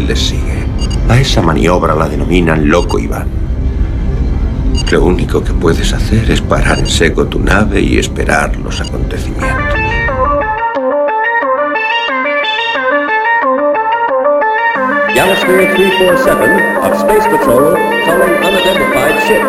[0.00, 0.66] les sigue.
[1.08, 3.26] A esa maniobra la denominan Loco Iván.
[4.90, 9.74] Lo único que puedes hacer es parar en seco tu nave y esperar los acontecimientos.
[15.14, 17.76] Galaxy 347 of Space Patrol
[19.28, 19.42] ship.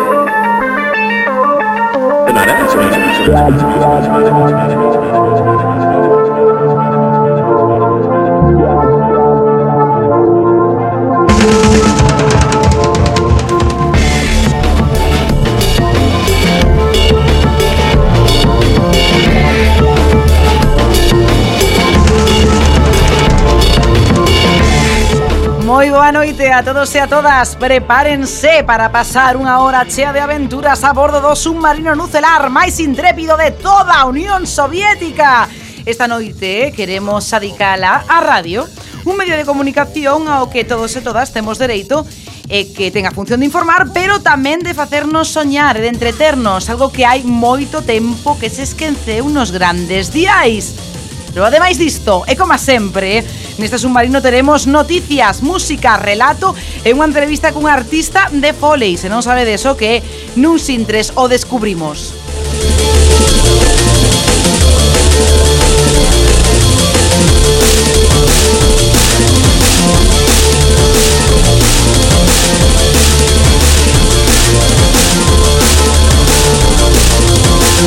[25.84, 27.60] moi boa noite a todos e a todas.
[27.60, 33.36] Prepárense para pasar unha hora chea de aventuras a bordo do submarino nucelar máis intrépido
[33.36, 35.44] de toda a Unión Soviética.
[35.84, 38.64] Esta noite queremos adicala a radio,
[39.04, 42.08] un medio de comunicación ao que todos e todas temos dereito
[42.48, 46.72] e que ten a función de informar, pero tamén de facernos soñar e de entreternos,
[46.72, 50.93] algo que hai moito tempo que se esqueceu nos grandes diais.
[51.34, 53.26] Pero ademais disto, e como sempre,
[53.58, 56.54] neste submarino teremos noticias, música, relato
[56.86, 58.94] e unha entrevista cun artista de Foley.
[58.94, 59.98] Se non sabe deso que
[60.38, 62.14] nun sintres o descubrimos.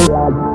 [0.07, 0.46] Yeah.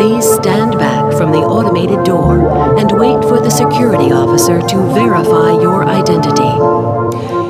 [0.00, 2.48] Please stand back from the automated door
[2.80, 6.56] and wait for the security officer to verify your identity.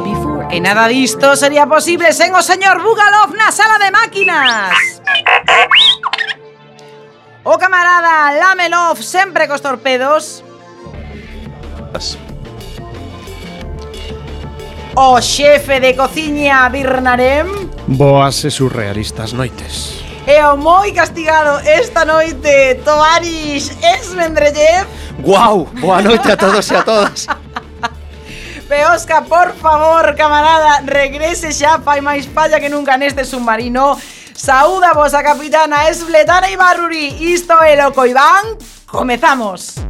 [0.03, 4.75] Before E nada disto sería posible sen o señor Bugalov na sala de máquinas.
[7.47, 10.43] O camarada Lamelov sempre cos torpedos.
[14.99, 17.47] O xefe de cociña Birnarem.
[17.87, 20.00] Boas e surrealistas noites.
[20.27, 24.87] e o moi castigado esta noite, Tovarix Esmendrellev.
[25.21, 27.27] Guau, boa noite a todos e a todas.
[28.69, 33.99] Peosca, por favor, camarada, regrese xa, fai máis falla que nunca neste submarino.
[34.35, 38.57] Saúda vos a capitana Esbletana e Isto é Loco Iván.
[38.87, 39.90] Comezamos.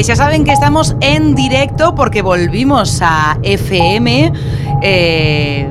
[0.00, 4.32] E xa saben que estamos en directo porque volvimos a FM.
[4.80, 5.68] eh,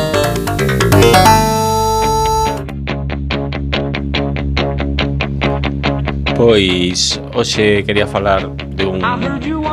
[6.35, 8.94] Pois hoxe quería falar dun,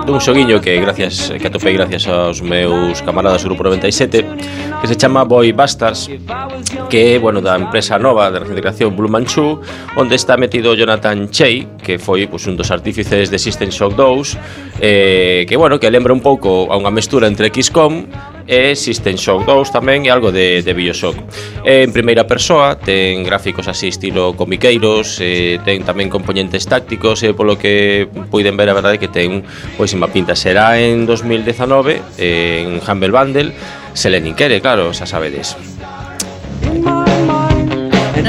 [0.06, 4.26] dun xoguiño que gracias que atopei gracias aos meus camaradas do Grupo 97
[4.82, 6.10] que se chama Boy Bastards
[6.90, 9.62] que é, bueno, da empresa nova de recreación creación Blue Manchu
[9.96, 14.38] onde está metido Jonathan Chey que foi pues, un dos artífices de System Shock 2
[14.82, 18.10] eh, que, bueno, que lembra un pouco a unha mestura entre XCOM
[18.50, 21.14] e System Shock 2 tamén e algo de, de Bioshock.
[21.62, 27.56] En primeira persoa ten gráficos así estilo comiqueiros, eh, ten tamén componentes tácticos e polo
[27.62, 29.46] que puiden ver a verdade que ten ten
[29.78, 30.34] pois pinta.
[30.34, 33.54] Será en 2019 en Humble Bundle,
[33.94, 35.54] se Lenin quere, claro, xa sabedes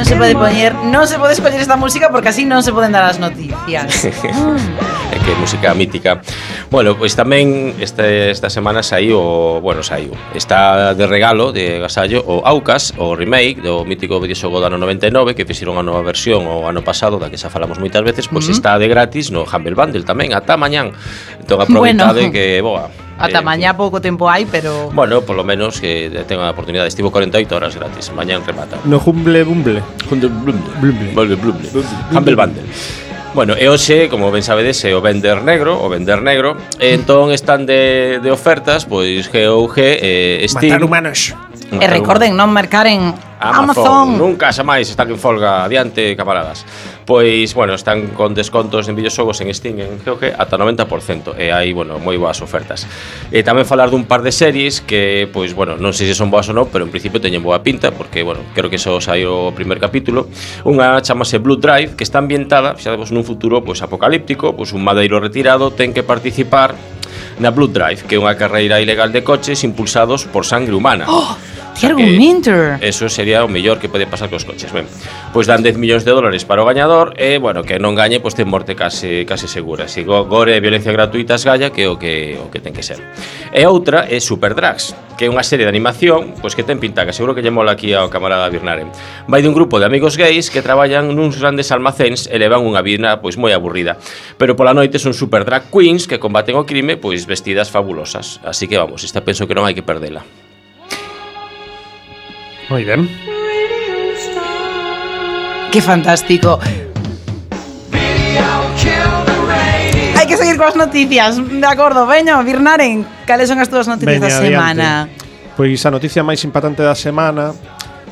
[0.02, 2.90] non se pode poñer, non se pode escoller esta música porque así non se poden
[2.90, 3.87] dar as noticias.
[5.14, 6.19] é que música mítica.
[6.75, 10.10] Bueno, pois pues tamén este, esta semana saiu, bueno, saiu.
[10.34, 15.38] Está de regalo de Gasallo o Aucas, o remake do mítico videoxogo do ano 99
[15.38, 18.43] que fixeron a nova versión o ano pasado da que xa falamos moitas veces, pois
[18.43, 18.58] pues uh -huh.
[18.58, 20.90] está de gratis no Humble Bundle tamén ata mañán.
[21.38, 22.34] Entón aproveitade bueno.
[22.34, 22.90] que, boa,
[23.22, 24.90] Ata eh, mañá pouco tempo hai, pero...
[24.90, 26.90] Bueno, polo menos eh, que tenga a oportunidade.
[26.90, 28.10] Estivo 48 horas gratis.
[28.10, 28.82] Mañán remata.
[28.82, 29.78] No Humble Bumble.
[30.10, 30.58] Humble Bumble.
[30.82, 31.08] Bumble.
[31.14, 31.36] Bumble.
[31.38, 31.69] Bumble.
[32.10, 32.66] Humble Bundle.
[33.32, 36.52] Bueno, e hoxe, como ben sabedes, é o Vender Negro, o Vender Negro.
[36.76, 40.76] E entón están de, de ofertas, pois GOG, eh, Steam...
[40.76, 41.19] Matar humanos.
[41.72, 43.87] Matar e recorden non mercar en Amazon.
[43.87, 44.19] Amazon.
[44.19, 46.62] Nunca xa máis están en folga adiante, camaradas.
[47.03, 51.50] Pois, bueno, están con descontos en videoxogos en Steam, en creo que ata 90%, e
[51.50, 52.87] hai, bueno, moi boas ofertas.
[53.35, 56.47] E tamén falar dun par de series que, pois, bueno, non sei se son boas
[56.47, 59.55] ou non, pero en principio teñen boa pinta, porque, bueno, creo que só saiu o
[59.56, 60.31] primer capítulo.
[60.62, 65.19] Unha chamase Blue Drive, que está ambientada, fixadevos, nun futuro, pois, apocalíptico, pois, un madeiro
[65.19, 66.79] retirado ten que participar
[67.43, 71.11] na Blue Drive, que é unha carreira ilegal de coches impulsados por sangre humana.
[71.11, 71.35] Oh!
[71.78, 72.52] Que argumento!
[72.80, 74.70] Eso sería o mellor que pode pasar cos coches.
[74.70, 74.86] Ben,
[75.32, 78.20] pois dan 10 millóns de dólares para o gañador e, eh, bueno, que non gañe,
[78.20, 79.88] pois ten morte case, case segura.
[79.88, 82.84] Si go, gore e violencia gratuita galla que é o que o que ten que
[82.84, 83.00] ser.
[83.50, 87.08] E outra é Super Drags, que é unha serie de animación pois que ten pinta,
[87.08, 88.86] que seguro que lle mola aquí ao camarada Birnare.
[89.26, 93.19] Vai dun grupo de amigos gays que traballan nuns grandes almacéns e levan unha vida
[93.24, 93.96] pois moi aburrida.
[94.36, 98.38] Pero pola noite son super drag queens que combaten o crime pois vestidas fabulosas.
[98.44, 100.22] Así que vamos, esta penso que non hai que perdela.
[102.72, 103.06] Muy bien.
[105.70, 106.58] Qué fantástico.
[110.16, 114.32] Hai que seguir coas noticias, de acordo, veño, Birnaren, cales son as túas noticias Veña,
[114.32, 114.88] da semana?
[115.52, 117.52] Pois a noticia máis impactante da semana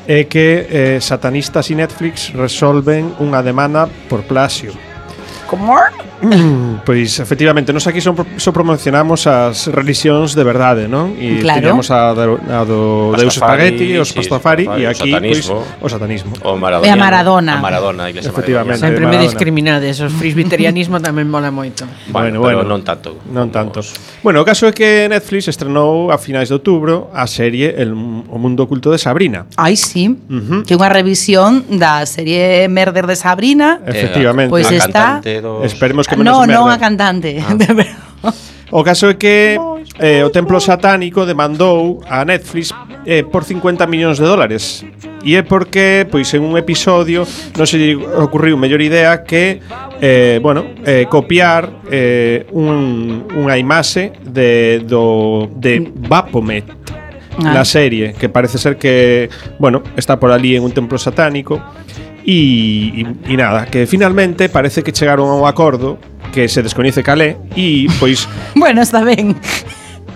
[0.05, 4.77] é que eh, satanistas e Netflix resolven unha demanda por plagio
[5.51, 5.75] como
[6.85, 11.17] Pois efectivamente, nos aquí son, só promocionamos as religións de verdade, non?
[11.19, 11.59] E claro.
[11.59, 15.87] teníamos a, do, a do Deus Spaghetti, os Pastafari e aquí pois, satanismo, pois, o
[15.91, 16.31] satanismo.
[16.45, 16.87] O Maradona.
[16.87, 17.53] E a Maradona.
[17.57, 18.79] A Maradona, a Efectivamente.
[18.79, 18.95] Maradona.
[18.95, 21.83] Sempre me discriminades, os frisbiterianismo tamén mola moito.
[22.07, 23.19] Bueno, bueno, bueno, non tanto.
[23.27, 23.81] Non tanto.
[23.83, 23.91] Os...
[24.23, 27.91] Bueno, o caso é que Netflix estrenou a finais de outubro a serie El,
[28.31, 29.45] O mundo oculto de Sabrina.
[29.57, 30.07] Ai, sí.
[30.07, 30.61] Uh -huh.
[30.63, 33.81] Que é unha revisión da serie Merder de Sabrina.
[33.83, 34.53] Efectivamente.
[34.53, 35.65] Pois pues está dos...
[35.65, 36.55] Esperemos que menos no, merda.
[36.61, 37.41] non a cantante.
[37.41, 37.57] Ah.
[38.71, 39.57] o caso é que
[39.99, 42.71] eh, o templo satánico demandou a Netflix
[43.05, 44.85] eh, por 50 millóns de dólares.
[45.21, 49.61] E é porque, pois, en un episodio non se lle ocurriu mellor idea que
[50.01, 56.65] eh, bueno, eh, copiar eh, un, unha imaxe de, do, de Vapomet,
[57.37, 57.53] ah.
[57.53, 59.29] la serie, que parece ser que,
[59.61, 61.61] bueno, está por ali en un templo satánico.
[62.21, 65.97] E, e, e nada, que finalmente parece que chegaron a un acordo
[66.31, 69.35] que se descoñece calé e pois Bueno, está ben.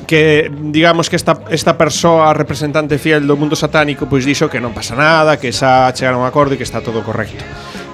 [0.05, 4.71] que digamos que esta esta persoa representante fiel do mundo satánico pois dixo que non
[4.71, 7.41] pasa nada, que xa chegaron a un acordo e que está todo correcto.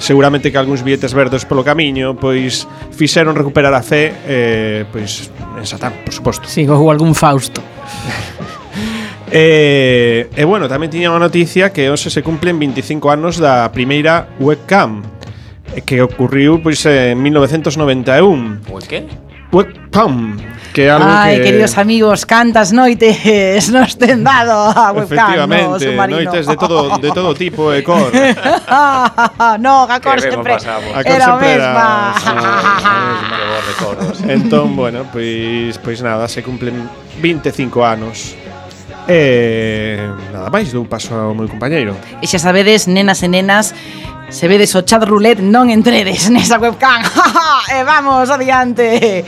[0.02, 5.66] Seguramente que algúns billetes verdes polo camiño pois fixeron recuperar a fe eh, pois en
[5.66, 6.52] Satán, por suposto.
[6.52, 7.64] Sí, ou algún Fausto.
[9.32, 14.28] E, e bueno, tamén tiña unha noticia que hoxe se cumplen 25 anos da primeira
[14.44, 15.08] webcam
[15.72, 18.68] eh, que ocurriu pois en 1991.
[18.68, 19.08] Pois que?
[19.56, 20.36] Webcam
[20.76, 21.44] que algo Ai, que...
[21.48, 26.28] queridos amigos, cantas noites nos ten dado a webcam no, submarino.
[26.28, 28.12] noites de todo, de todo tipo e cor
[29.64, 31.88] No, a cor sempre a cor era sempre mesma
[34.28, 34.34] era...
[34.34, 36.76] Entón, bueno, pois, pois nada, se cumplen
[37.24, 38.36] 25 anos
[39.08, 39.98] E
[40.34, 41.98] nada máis, dou paso ao meu compañeiro.
[42.22, 43.74] E xa sabedes, nenas e nenas,
[44.30, 47.02] se vedes o chat roulette non entredes nesa webcam.
[47.76, 49.26] e vamos adiante.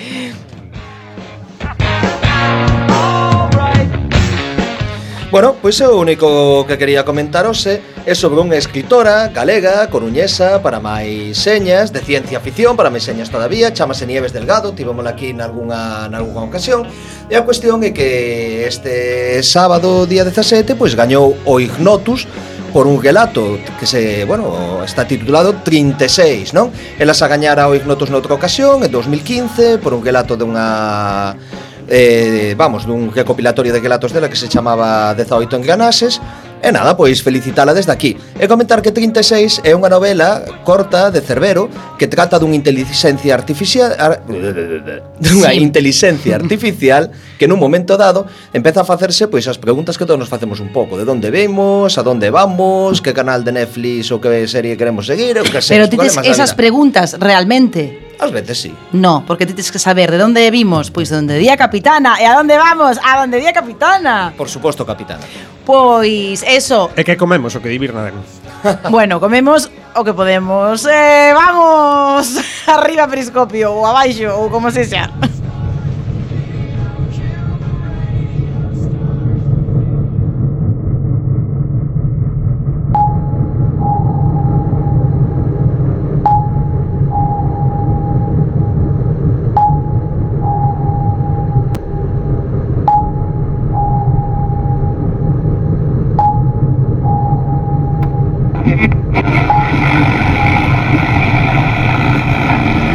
[5.33, 9.87] Bueno, pois pues, o único que quería comentaros é eh, é sobre unha escritora galega,
[9.87, 15.15] coruñesa, para máis señas, de ciencia ficción, para máis señas todavía, chamase Nieves Delgado, tivémola
[15.15, 16.83] aquí nalgúna, nalgúna ocasión,
[17.31, 22.27] e a cuestión é que este sábado día 17 pois gañou o Ignotus,
[22.75, 26.75] por un relato que se, bueno, está titulado 36, non?
[26.99, 31.39] Elas a gañara o Ignotus noutra ocasión, en 2015, por un relato dunha
[31.87, 36.19] eh, vamos, dun recopilatorio de relatos dela que se chamaba 18 enganases
[36.63, 38.15] E nada, pois felicitala desde aquí.
[38.39, 41.67] E comentar que 36 é unha novela corta de Cervero
[41.99, 44.23] que trata dunha inteligencia artificial ar,
[45.19, 45.59] dunha sí.
[45.59, 48.23] inteligencia artificial que nun momento dado
[48.55, 51.99] empeza a facerse pois as preguntas que todos nos facemos un pouco, de onde vemos,
[51.99, 55.75] a onde vamos, que canal de Netflix ou que serie queremos seguir, ou que sei.
[55.75, 58.15] Pero tites esas preguntas realmente?
[58.23, 58.71] Ás veces sí.
[58.95, 62.39] No, porque tens que saber de onde vimos, pois de onde día capitana, e a
[62.39, 64.31] onde vamos, a onde día capitana.
[64.39, 65.27] Por suposto, capitana.
[65.65, 66.91] Pois, eso.
[66.95, 68.19] E que comemos o que divir naden.
[68.91, 70.87] Bueno, comemos o que podemos.
[70.87, 75.11] Eh, vamos, arriba periscopio ou abaixo ou como se xa.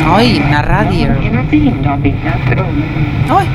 [0.09, 1.13] Oi, na radio.
[3.29, 3.47] Oi,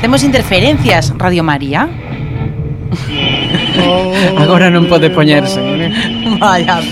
[0.00, 1.88] temos interferencias, Radio María.
[4.42, 5.56] Agora non pode poñerse.
[5.56, 5.88] ¿eh?
[6.42, 6.84] Vaya.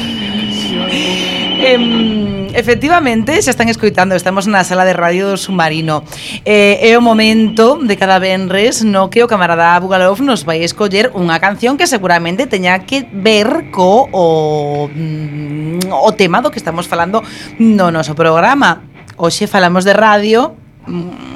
[1.61, 6.01] Em, Efectivamente, xa están escoitando, estamos na sala de radio do Submarino.
[6.49, 11.13] Eh, é o momento de cada venres no que o camarada Bugalov nos vai escoller
[11.13, 16.89] unha canción que seguramente teña que ver co o, mm, o tema do que estamos
[16.89, 17.21] falando
[17.61, 18.86] no noso programa.
[19.17, 20.55] Hoxe falamos de radio,
[20.87, 21.36] mm,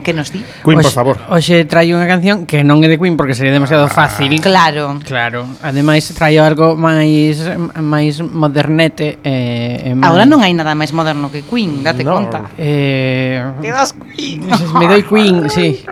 [0.00, 0.44] que nos di?
[0.64, 1.16] Queen, por favor.
[1.28, 3.92] Hoxe traio unha canción que non é de Queen porque sería demasiado ah.
[3.92, 4.30] fácil.
[4.40, 4.98] Claro.
[5.04, 5.46] Claro.
[5.62, 7.42] Ademais traio algo máis
[7.78, 10.08] máis modernete eh, máis...
[10.08, 12.14] Agora non hai nada máis moderno que Queen, date no.
[12.16, 12.50] conta.
[12.56, 14.46] Eh, Te das Queen.
[14.78, 15.82] Me doi Queen, sí.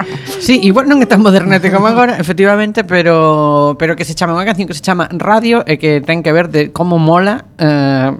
[0.40, 4.46] Sí, igual non é tan modernete como agora, efectivamente, pero pero que se chama unha
[4.46, 8.10] canción que se chama Radio e que ten que ver de como mola eh,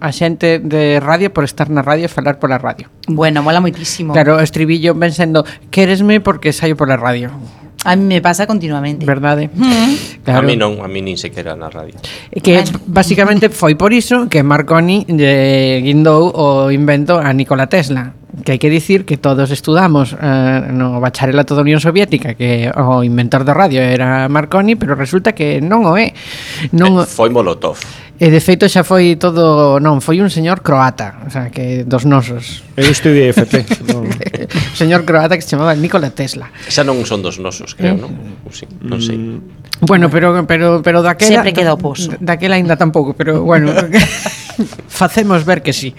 [0.00, 2.88] a xente de radio por estar na radio e falar pola radio.
[3.08, 4.12] Bueno, mola moitísimo.
[4.12, 7.30] Claro, o estribillo ven sendo diciendo, queresme porque saio pola radio.
[7.84, 9.06] A mí me pasa continuamente.
[9.06, 9.50] Verdade?
[9.54, 10.24] Mm.
[10.24, 10.40] Claro.
[10.40, 11.94] A mí non, a mí nin sequera na radio.
[12.34, 18.18] Eh, que basicamente foi por iso que Marconi lle guindou o invento a Nikola Tesla
[18.44, 23.02] que hai que dicir que todos estudamos eh, no bacharelato da Unión Soviética que o
[23.02, 26.12] inventor da radio era Marconi, pero resulta que non o é.
[26.74, 27.78] Non eh, foi Molotov.
[28.18, 32.02] E de feito xa foi todo, non, foi un señor croata, o sea, que dos
[32.02, 32.66] nosos.
[32.74, 33.62] Eu estudiei FP.
[33.94, 34.10] non.
[34.74, 36.50] señor croata que se chamaba Nikola Tesla.
[36.66, 38.02] Xa non son dos nosos, creo, eh.
[38.02, 38.10] non?
[38.50, 39.38] Sí, non sei.
[39.86, 42.10] Bueno, pero pero pero daquela Sempre queda o pozo.
[42.18, 43.70] Daquela aínda tampouco, pero bueno.
[44.88, 45.94] facemos ver que sí.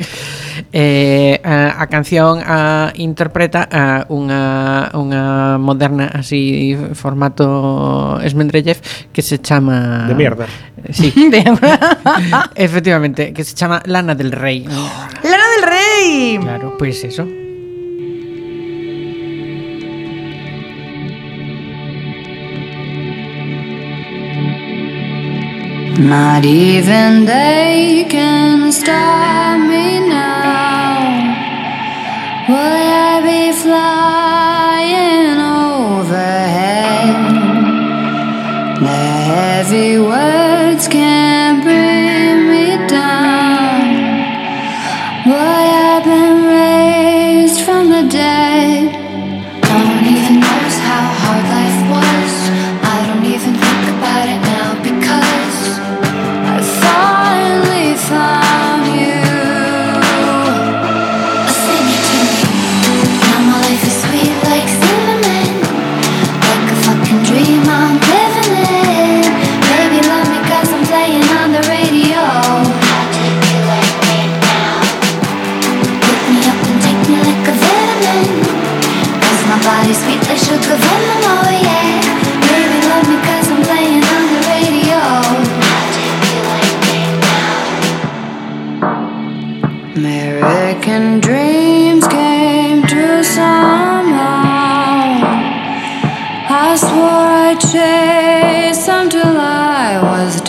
[0.74, 8.78] Eh, a, a canción a interpreta a unha unha moderna así formato Esmendrellev
[9.16, 10.48] que se chama De mierda.
[10.92, 11.14] Sí.
[12.56, 14.66] Efectivamente, que se chama Lana del Rey.
[14.68, 16.38] Lana del Rey.
[16.42, 17.39] Claro, pois pues eso.
[26.00, 30.96] Not even they can stop me now.
[32.48, 37.16] Will I be flying overhead?
[38.80, 41.29] The heavy words can't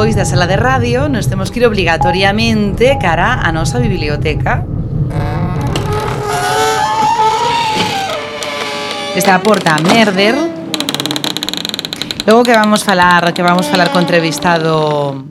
[0.03, 4.67] despois da sala de radio nos temos que ir obrigatoriamente cara a nosa biblioteca.
[9.15, 10.35] Esta porta a Merder.
[12.27, 15.22] Logo que vamos falar, que vamos falar co entrevistado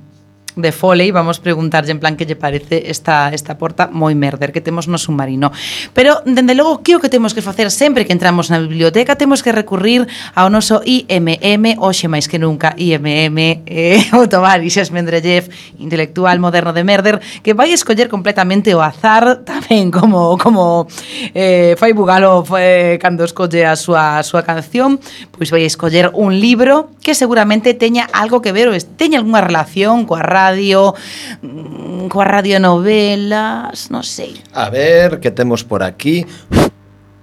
[0.57, 4.61] de foley, vamos preguntarlle en plan que lle parece esta, esta porta moi merder que
[4.61, 5.53] temos no submarino.
[5.97, 9.17] Pero, dende logo, que o que temos que facer sempre que entramos na biblioteca?
[9.17, 10.05] Temos que recurrir
[10.37, 15.49] ao noso IMM, hoxe máis que nunca, IMM, eh, o Tovarixes Mendrellev,
[15.81, 20.85] intelectual moderno de merder, que vai escoller completamente o azar tamén como como
[21.33, 25.01] eh, fai Bugalo foi, cando escolle a súa, a súa canción,
[25.33, 30.05] pois vai escoller un libro que seguramente teña algo que ver, ou teña algunha relación
[30.05, 30.95] coa radio
[31.43, 34.43] mm, coa radionovelas, non sei.
[34.53, 36.27] A ver, que temos por aquí?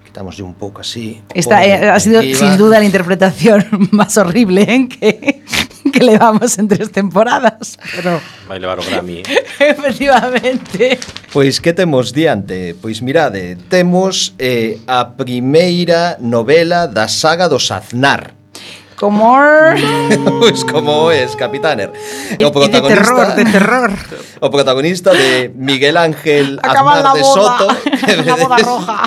[0.08, 1.21] Quitamos un pouco así.
[1.36, 4.89] Esta eh, ha sido sin duda a interpretación máis horrible en ¿eh?
[4.89, 5.12] que
[5.91, 7.77] que levamos en tres temporadas.
[7.95, 8.21] Pero...
[8.47, 9.23] Vai levar o Grammy.
[9.25, 9.45] ¿eh?
[9.75, 10.99] Efectivamente.
[11.32, 12.75] Pois que temos diante?
[12.79, 18.38] Pois mirade, temos eh, a primeira novela da saga do Aznar
[18.99, 19.39] como
[20.39, 21.91] pois como es Capitaner.
[22.43, 23.91] O protagonista de terror, de terror.
[24.41, 27.67] O protagonista de Miguel Ángel Acaba Aznar de Soto.
[28.25, 29.03] La boda roja.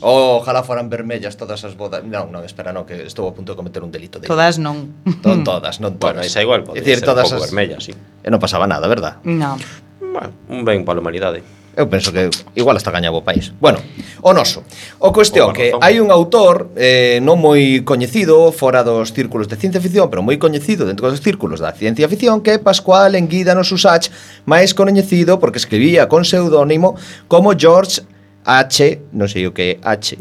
[0.00, 2.04] oh, ojalá foran vermellas todas as bodas.
[2.04, 4.20] Non, non, espera, non, que estou a punto de cometer un delito.
[4.20, 4.28] De...
[4.28, 4.92] Todas non.
[5.24, 6.20] Non todas, non todas.
[6.20, 7.52] Bueno, esa igual, pode decir, ser todas un pouco as...
[7.52, 7.92] vermella, sí.
[7.92, 9.20] Eh, e non pasaba nada, verdad?
[9.24, 9.56] Non.
[10.00, 11.40] Bueno, un ben pa a humanidade.
[11.40, 11.61] Eh.
[11.74, 13.52] Eu penso que igual hasta gañaba o país.
[13.56, 13.80] Bueno,
[14.20, 14.60] o noso.
[15.00, 19.80] O cuestión que hai un autor eh, non moi coñecido fora dos círculos de ciencia
[19.80, 24.12] ficción, pero moi coñecido dentro dos círculos da ciencia ficción, que é Pascual Enguídano Susach,
[24.44, 26.92] máis coñecido porque escribía con seudónimo
[27.24, 28.04] como George
[28.44, 30.20] H, non sei o que é H.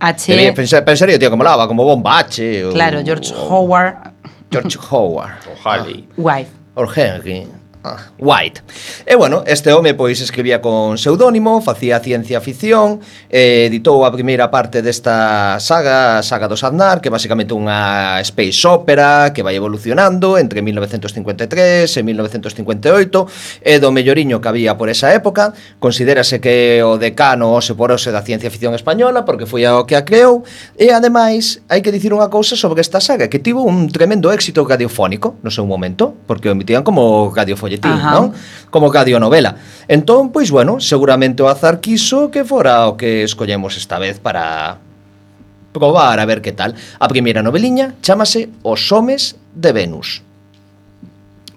[0.00, 0.32] H.
[0.32, 2.70] Debía pensar, pensaría, tío, como lava, como bomba H.
[2.72, 4.14] Claro, o, George Howard.
[4.50, 5.36] George Howard.
[5.52, 6.08] O Halley.
[6.16, 6.50] Wife.
[6.76, 7.57] O Henry.
[8.18, 8.62] White.
[9.06, 14.50] E bueno, este home pois escribía con pseudónimo, facía ciencia ficción, eh, editou a primeira
[14.50, 19.54] parte desta saga, a saga do Sadnar, que é basicamente unha space opera que vai
[19.54, 26.82] evolucionando entre 1953 e 1958, e do melloriño que había por esa época, considérase que
[26.82, 30.42] o decano ose por ose da ciencia ficción española, porque foi o que a creou,
[30.74, 34.66] e ademais hai que dicir unha cousa sobre esta saga, que tivo un tremendo éxito
[34.66, 38.12] radiofónico no seu momento, porque o emitían como radiofónico radiofolletín, Ajá.
[38.16, 38.32] non?
[38.72, 39.56] Como radionovela.
[39.88, 44.80] Entón, pois bueno, seguramente o azar quiso que fora o que escollemos esta vez para
[45.72, 46.74] probar a ver que tal.
[46.98, 50.24] A primeira noveliña chámase Os homes de Venus.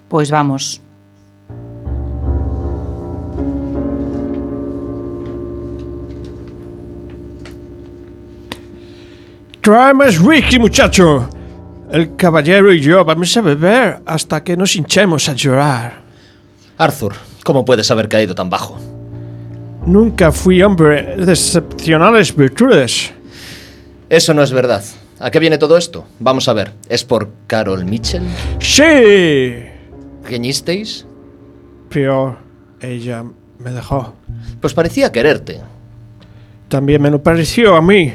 [0.08, 0.80] Pois vamos.
[9.62, 11.30] Trae más whisky, muchacho.
[11.92, 16.01] El caballero y yo vamos a beber hasta que nos hinchemos a llorar.
[16.82, 17.14] Arthur,
[17.44, 18.78] como puedes haber caído tan bajo?
[19.86, 23.12] Nunca fui hombre de excepcionales virtudes.
[24.08, 24.82] Eso no es verdad.
[25.18, 26.04] ¿A qué viene todo esto?
[26.18, 26.72] Vamos a ver.
[26.88, 28.22] ¿Es por Carol Mitchell?
[28.58, 29.64] Sí,
[30.24, 31.06] ¿Reñisteis?
[31.88, 32.36] pero
[32.80, 33.22] ella
[33.58, 34.14] me dejó.
[34.60, 35.60] Pues parecía quererte.
[36.68, 38.14] También me lo pareció a mí.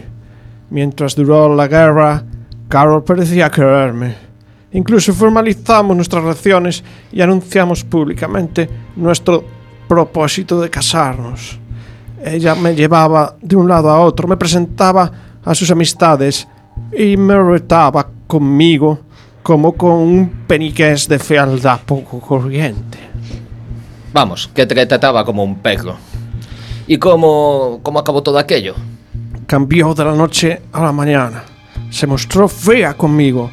[0.69, 2.23] Mientras duró la guerra,
[2.67, 4.15] Carol parecía quererme.
[4.71, 9.43] Incluso formalizamos nuestras relaciones y anunciamos públicamente nuestro
[9.87, 11.57] propósito de casarnos.
[12.23, 15.11] Ella me llevaba de un lado a otro, me presentaba
[15.43, 16.47] a sus amistades
[16.91, 18.99] y me retaba conmigo
[19.41, 22.97] como con un peniqués de fealdad poco corriente.
[24.11, 25.95] Vamos, que te trataba como un perro.
[26.87, 28.75] ¿Y cómo, cómo acabó todo aquello?
[29.47, 31.43] cambió de la noche a la mañana.
[31.89, 33.49] Se mostró fea conmigo,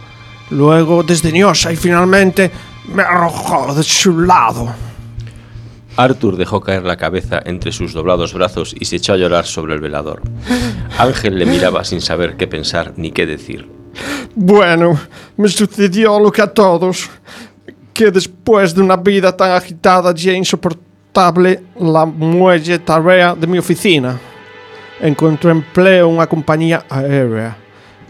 [0.51, 2.51] luego desdeñosa y finalmente
[2.93, 4.73] me arrojó de su lado.
[5.97, 9.75] Arthur dejó caer la cabeza entre sus doblados brazos y se echó a llorar sobre
[9.75, 10.23] el velador.
[10.99, 13.69] Ángel le miraba sin saber qué pensar ni qué decir.
[14.35, 14.99] Bueno,
[15.37, 17.09] me sucedió lo que a todos,
[17.93, 24.19] que después de una vida tan agitada y insoportable, la muelle tarea de mi oficina.
[25.01, 27.57] Encontré empleo en una compañía aérea.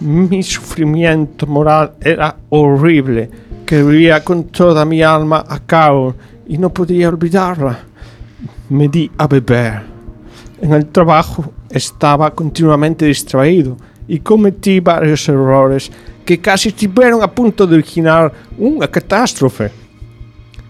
[0.00, 3.30] mi sufrimiento moral era horrible,
[3.64, 6.14] que vivía con toda mi alma a Carol
[6.46, 7.78] y no podía olvidarla.
[8.68, 9.82] Me di a beber.
[10.60, 13.76] En el trabajo estaba continuamente distraído
[14.08, 15.90] y cometí varios errores
[16.24, 19.70] que casi estuvieron a punto de originar una catástrofe.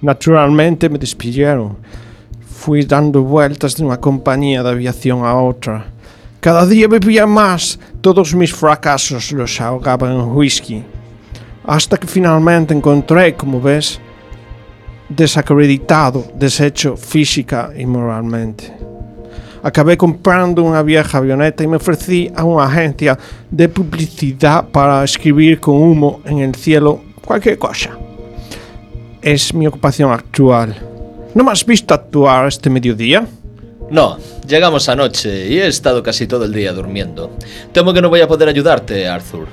[0.00, 1.76] Naturalmente me despidieron.
[2.46, 5.93] Fui dando vueltas de una compañía de aviación a otra
[6.44, 7.78] Cada día bebía más.
[8.02, 10.84] Todos mis fracasos los ahogaba en whisky.
[11.64, 13.98] hasta que finalmente encontré, como ves,
[15.08, 18.70] desacreditado, deshecho física y moralmente.
[19.62, 23.18] Acabé comprando una vieja avioneta y me ofrecí a una agencia
[23.50, 27.96] de publicidad para escribir con humo en el cielo cualquier cosa.
[29.22, 30.76] Es mi ocupación actual.
[31.34, 33.26] ¿No me has visto actuar este mediodía?
[33.94, 37.30] No, llegamos anoche y he estado casi todo el día durmiendo.
[37.70, 39.46] Temo que no voy a poder ayudarte, Arthur.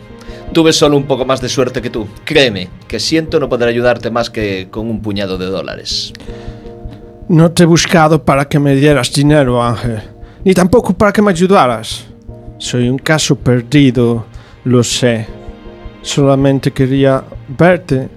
[0.51, 2.07] Tuve solo un poco más de suerte que tú.
[2.25, 6.11] Créeme, que siento no poder ayudarte más que con un puñado de dólares.
[7.29, 10.01] No te he buscado para que me dieras dinero, Ángel,
[10.43, 12.07] ni tampoco para que me ayudaras.
[12.57, 14.25] Soy un caso perdido,
[14.63, 15.27] lo sé.
[16.01, 18.09] Solamente quería verte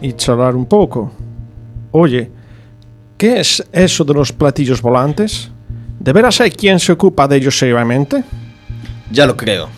[0.00, 1.10] y charlar un poco.
[1.90, 2.30] Oye,
[3.18, 5.51] ¿qué es eso de los platillos volantes?
[6.02, 8.24] ¿De veras hay quien se ocupa de ellos seriamente?
[9.12, 9.68] Ya lo creo.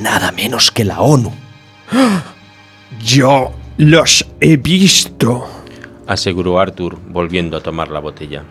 [0.00, 1.32] Nada menos que la ONU.
[3.04, 5.48] Yo los he visto.
[6.06, 8.44] aseguró Arthur, volviendo a tomar la botella.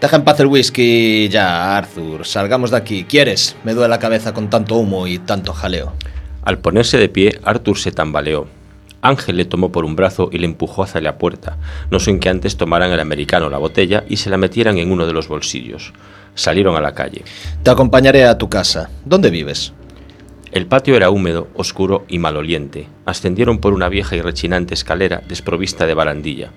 [0.00, 2.26] Deja en paz el whisky ya, Arthur.
[2.26, 3.04] Salgamos de aquí.
[3.04, 3.54] ¿Quieres?
[3.62, 5.92] Me duele la cabeza con tanto humo y tanto jaleo.
[6.42, 8.48] Al ponerse de pie, Arthur se tambaleó.
[9.04, 11.58] Ángel le tomó por un brazo y le empujó hacia la puerta,
[11.90, 15.06] no sin que antes tomaran el americano la botella y se la metieran en uno
[15.06, 15.92] de los bolsillos.
[16.34, 17.22] Salieron a la calle.
[17.62, 18.88] Te acompañaré a tu casa.
[19.04, 19.74] ¿Dónde vives?
[20.52, 22.88] El patio era húmedo, oscuro y maloliente.
[23.04, 26.52] Ascendieron por una vieja y rechinante escalera desprovista de barandilla.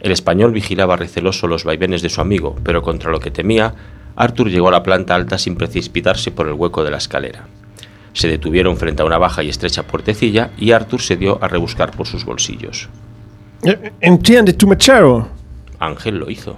[0.00, 3.74] El español vigilaba receloso los vaivenes de su amigo, pero contra lo que temía,
[4.16, 7.46] Arthur llegó a la planta alta sin precipitarse por el hueco de la escalera.
[8.12, 11.92] Se detuvieron frente a una baja y estrecha puertecilla y Arthur se dio a rebuscar
[11.92, 12.88] por sus bolsillos.
[13.62, 15.28] Eh, Entiende tu mechero.
[15.78, 16.56] Ángel lo hizo.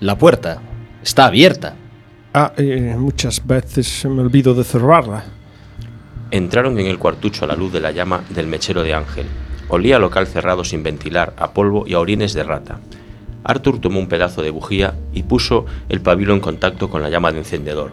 [0.00, 0.60] La puerta.
[1.02, 1.74] Está abierta.
[2.34, 5.24] Ah, eh, muchas veces me olvido de cerrarla.
[6.30, 9.26] Entraron en el cuartucho a la luz de la llama del mechero de Ángel.
[9.68, 12.80] Olía a local cerrado sin ventilar, a polvo y a orines de rata.
[13.44, 17.32] Arthur tomó un pedazo de bujía y puso el pabilo en contacto con la llama
[17.32, 17.92] de encendedor.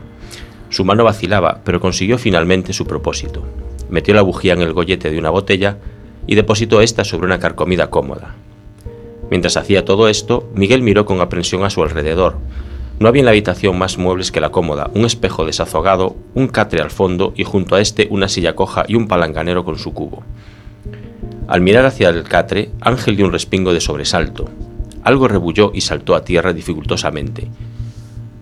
[0.70, 3.44] Su mano vacilaba, pero consiguió finalmente su propósito.
[3.90, 5.78] Metió la bujía en el gollete de una botella
[6.28, 8.36] y depositó esta sobre una carcomida cómoda.
[9.30, 12.38] Mientras hacía todo esto, Miguel miró con aprensión a su alrededor.
[13.00, 16.82] No había en la habitación más muebles que la cómoda, un espejo desazogado, un catre
[16.82, 20.24] al fondo y junto a este una silla coja y un palanganero con su cubo.
[21.48, 24.50] Al mirar hacia el catre, Ángel dio un respingo de sobresalto.
[25.04, 27.48] Algo rebulló y saltó a tierra dificultosamente.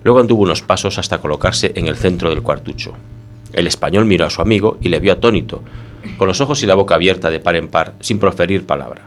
[0.04, 2.94] Luego anduvo unos pasos hasta colocarse en el centro del cuartucho.
[3.54, 5.62] El español miró a su amigo y le vio atónito,
[6.18, 9.04] con los ojos y la boca abierta de par en par, sin proferir palabra.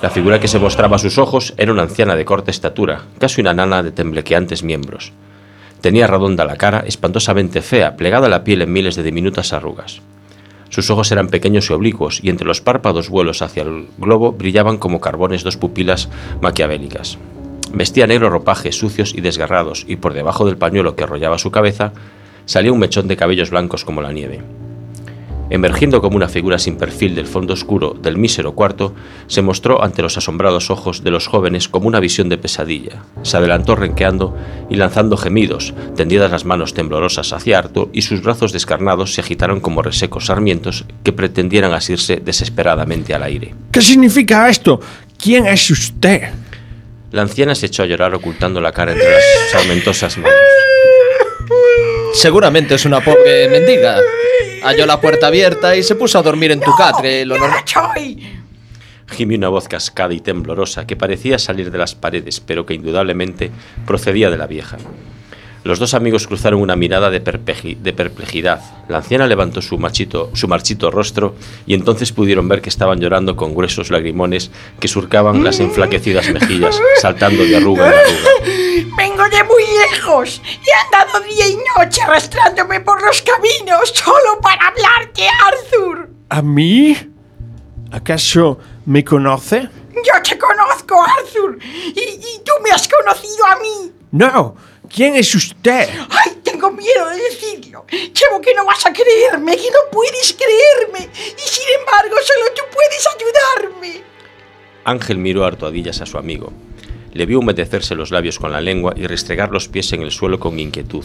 [0.00, 3.40] La figura que se mostraba a sus ojos era una anciana de corta estatura, casi
[3.40, 5.12] una nana de temblequeantes miembros.
[5.80, 10.00] Tenía redonda la cara, espantosamente fea, plegada la piel en miles de diminutas arrugas.
[10.70, 14.78] Sus ojos eran pequeños y oblicuos, y entre los párpados vuelos hacia el globo brillaban
[14.78, 16.08] como carbones dos pupilas
[16.40, 17.18] maquiavélicas.
[17.72, 21.92] Vestía negros ropajes sucios y desgarrados, y por debajo del pañuelo que arrollaba su cabeza
[22.44, 24.40] salía un mechón de cabellos blancos como la nieve.
[25.50, 28.94] Emergiendo como una figura sin perfil del fondo oscuro del mísero cuarto,
[29.28, 33.02] se mostró ante los asombrados ojos de los jóvenes como una visión de pesadilla.
[33.22, 34.36] Se adelantó renqueando
[34.68, 39.60] y lanzando gemidos, tendidas las manos temblorosas hacia Arthur y sus brazos descarnados se agitaron
[39.60, 43.54] como resecos sarmientos que pretendieran asirse desesperadamente al aire.
[43.72, 44.80] ¿Qué significa esto?
[45.16, 46.28] ¿Quién es usted?
[47.10, 50.34] La anciana se echó a llorar ocultando la cara entre las sarmentosas manos.
[52.12, 53.98] Seguramente es una pobre mendiga.
[54.62, 57.24] Halló la puerta abierta y se puso a dormir en tu catre.
[57.24, 57.64] Lo normal.
[59.10, 63.50] Gimió una voz cascada y temblorosa que parecía salir de las paredes, pero que indudablemente
[63.86, 64.76] procedía de la vieja.
[65.64, 68.60] Los dos amigos cruzaron una mirada de, perpeji- de perplejidad.
[68.88, 71.34] La anciana levantó su, machito, su marchito rostro
[71.66, 76.80] y entonces pudieron ver que estaban llorando con gruesos lagrimones que surcaban las enflaquecidas mejillas,
[77.00, 78.94] saltando de arruga en arruga.
[78.96, 84.40] Vengo de muy lejos y he andado día y noche arrastrándome por los caminos solo
[84.40, 86.08] para hablarte, Arthur.
[86.30, 86.96] ¿A mí?
[87.90, 89.68] ¿Acaso me conoce?
[89.94, 93.92] Yo te conozco, Arthur, y, y tú me has conocido a mí.
[94.12, 94.54] No.
[94.94, 95.88] ¿Quién es usted?
[96.10, 97.84] Ay, tengo miedo de decirlo.
[97.88, 101.10] Temo que no vas a creerme, que no puedes creerme.
[101.14, 104.02] Y sin embargo, solo tú puedes ayudarme.
[104.84, 106.52] Ángel miró a hartoadillas a su amigo.
[107.12, 110.38] Le vio humedecerse los labios con la lengua y restregar los pies en el suelo
[110.38, 111.04] con inquietud.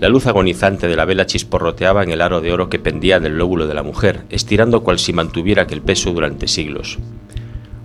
[0.00, 3.38] La luz agonizante de la vela chisporroteaba en el aro de oro que pendía del
[3.38, 6.98] lóbulo de la mujer, estirando cual si mantuviera aquel peso durante siglos.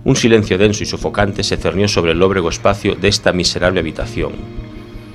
[0.04, 4.32] Un silencio denso y sofocante se cernió sobre el lóbrego espacio de esta miserable habitación.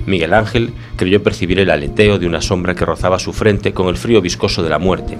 [0.08, 3.96] Miguel Ángel creyó percibir el aleteo de una sombra que rozaba su frente con el
[3.96, 5.16] frío viscoso de la muerte.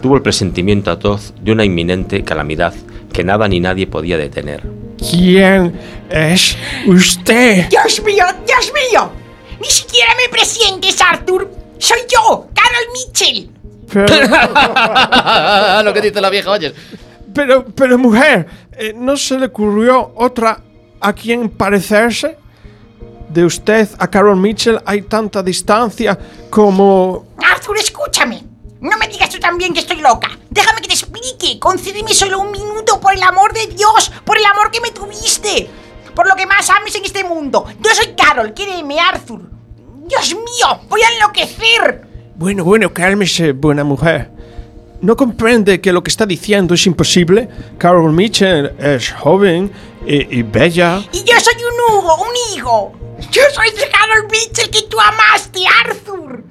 [0.00, 2.74] tuvo el presentimiento atroz de una inminente calamidad
[3.12, 4.62] que nada ni nadie podía detener.
[4.98, 5.74] ¿Quién
[6.10, 6.56] es
[6.86, 7.68] usted?
[7.68, 9.10] Dios mío, Dios mío.
[9.60, 11.48] Ni siquiera me presientes, Arthur.
[11.78, 13.48] Soy yo, Carol Mitchell.
[13.92, 14.06] Pero,
[15.84, 16.72] Lo que dice la vieja, oyes.
[17.34, 20.58] pero, pero mujer, eh, ¿no se le ocurrió otra
[21.00, 22.36] a quien parecerse?
[23.32, 26.18] De usted a Carol Mitchell hay tanta distancia
[26.50, 27.28] como...
[27.42, 28.42] Arthur, escúchame.
[28.80, 30.28] No me digas tú también que estoy loca.
[30.50, 31.58] Déjame que te explique.
[31.58, 35.70] Concédeme solo un minuto por el amor de Dios, por el amor que me tuviste,
[36.14, 37.64] por lo que más ames en este mundo.
[37.80, 39.40] Yo soy Carol, créeme, Arthur.
[40.06, 42.06] Dios mío, voy a enloquecer.
[42.34, 44.31] Bueno, bueno, cálmese, buena mujer.
[45.02, 47.48] ¿No comprende que lo que está diciendo es imposible?
[47.76, 49.72] Carol Mitchell es joven
[50.06, 51.02] y, y bella.
[51.10, 52.92] Y yo soy un Hugo, un higo.
[53.32, 56.44] Yo soy de Carol Mitchell que tú amaste, Arthur.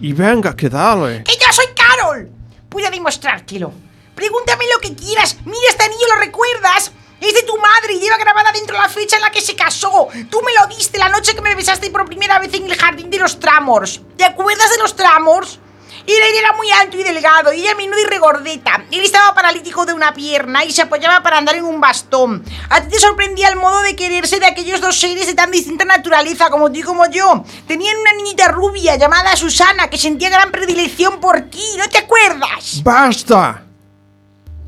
[0.00, 1.24] Y venga, que dale.
[1.24, 2.30] ¡Que yo soy Carol!
[2.70, 3.70] Voy a demostrártelo.
[4.14, 5.36] Pregúntame lo que quieras.
[5.44, 6.90] Mira, este anillo lo recuerdas.
[7.20, 10.08] Es de tu madre y lleva grabada dentro la fecha en la que se casó.
[10.30, 13.10] Tú me lo diste la noche que me besaste por primera vez en el jardín
[13.10, 14.00] de los Tramors.
[14.16, 15.60] ¿Te acuerdas de los Tramors?
[16.06, 18.84] Él era muy alto y delgado, y ella menuda y regordeta.
[18.90, 22.44] Él estaba paralítico de una pierna y se apoyaba para andar en un bastón.
[22.68, 25.84] A ti te sorprendía el modo de quererse de aquellos dos seres de tan distinta
[25.86, 27.44] naturaleza como tú y como yo.
[27.66, 32.82] Tenían una niñita rubia llamada Susana que sentía gran predilección por ti, ¿no te acuerdas?
[32.84, 33.62] ¡Basta!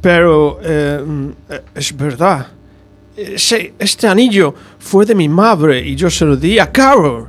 [0.00, 2.46] Pero eh, mm, eh, es verdad.
[3.16, 7.28] Ese- este anillo fue de mi madre y yo se lo di a Carol.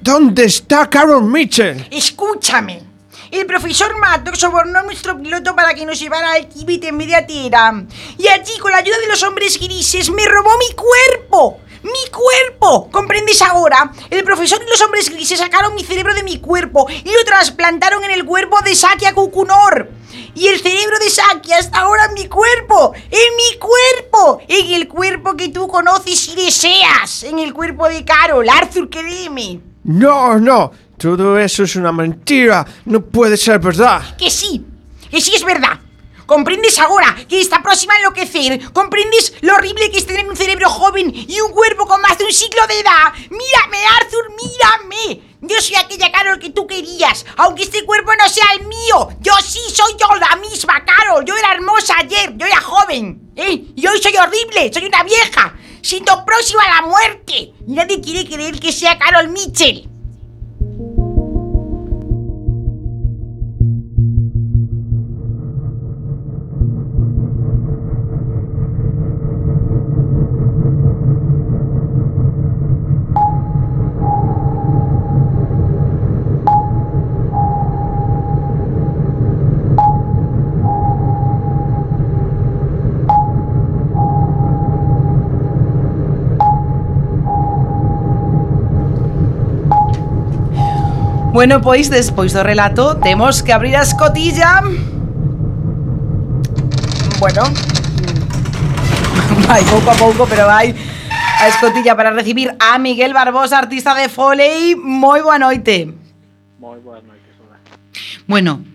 [0.00, 1.86] ¿Dónde está Carol Mitchell?
[1.90, 2.82] Escúchame.
[3.30, 7.08] El profesor Maddox sobornó a nuestro piloto para que nos llevara al Tíbet en vez
[7.08, 7.88] de a Teherán.
[8.16, 11.60] Y allí, con la ayuda de los hombres grises, me robó mi cuerpo.
[11.82, 12.90] ¡Mi cuerpo!
[12.90, 13.92] ¿Comprendes ahora?
[14.10, 18.02] El profesor y los hombres grises sacaron mi cerebro de mi cuerpo y lo trasplantaron
[18.04, 19.90] en el cuerpo de Sakya Kukunor.
[20.34, 22.92] Y el cerebro de Sakya está ahora en mi cuerpo.
[22.94, 24.40] ¡En mi cuerpo!
[24.48, 27.24] En el cuerpo que tú conoces y deseas.
[27.24, 28.48] En el cuerpo de Carol.
[28.48, 29.60] Arthur, créeme.
[29.84, 30.72] No, no.
[30.98, 32.66] Todo eso es una mentira.
[32.84, 34.16] No puede ser verdad.
[34.16, 34.64] Que sí,
[35.10, 35.78] que sí es verdad.
[36.26, 38.72] ¿Comprendes ahora que está próxima a enloquecer?
[38.72, 42.24] ¿Comprendes lo horrible que es tener un cerebro joven y un cuerpo con más de
[42.24, 43.14] un siglo de edad?
[43.30, 45.22] Mírame, Arthur, mírame.
[45.40, 49.08] Yo soy aquella Carol que tú querías, aunque este cuerpo no sea el mío.
[49.20, 51.24] Yo sí soy yo la misma Carol.
[51.24, 53.32] Yo era hermosa ayer, yo era joven.
[53.36, 53.64] ¿eh?
[53.74, 55.54] Y hoy soy horrible, soy una vieja.
[55.80, 57.54] Siento próxima a la muerte.
[57.68, 59.88] Nadie quiere creer que sea Carol Mitchell.
[91.38, 94.58] Bueno, pois despois do relato temos que abrir a escotilla.
[97.22, 97.46] Bueno.
[99.46, 100.74] Vai pouco a pouco, pero vai
[101.38, 104.74] a escotilla para recibir a Miguel Barbosa, artista de Foley.
[104.74, 105.94] Moi boa noite.
[106.58, 107.30] Moi boa noite,
[108.26, 108.66] Bueno,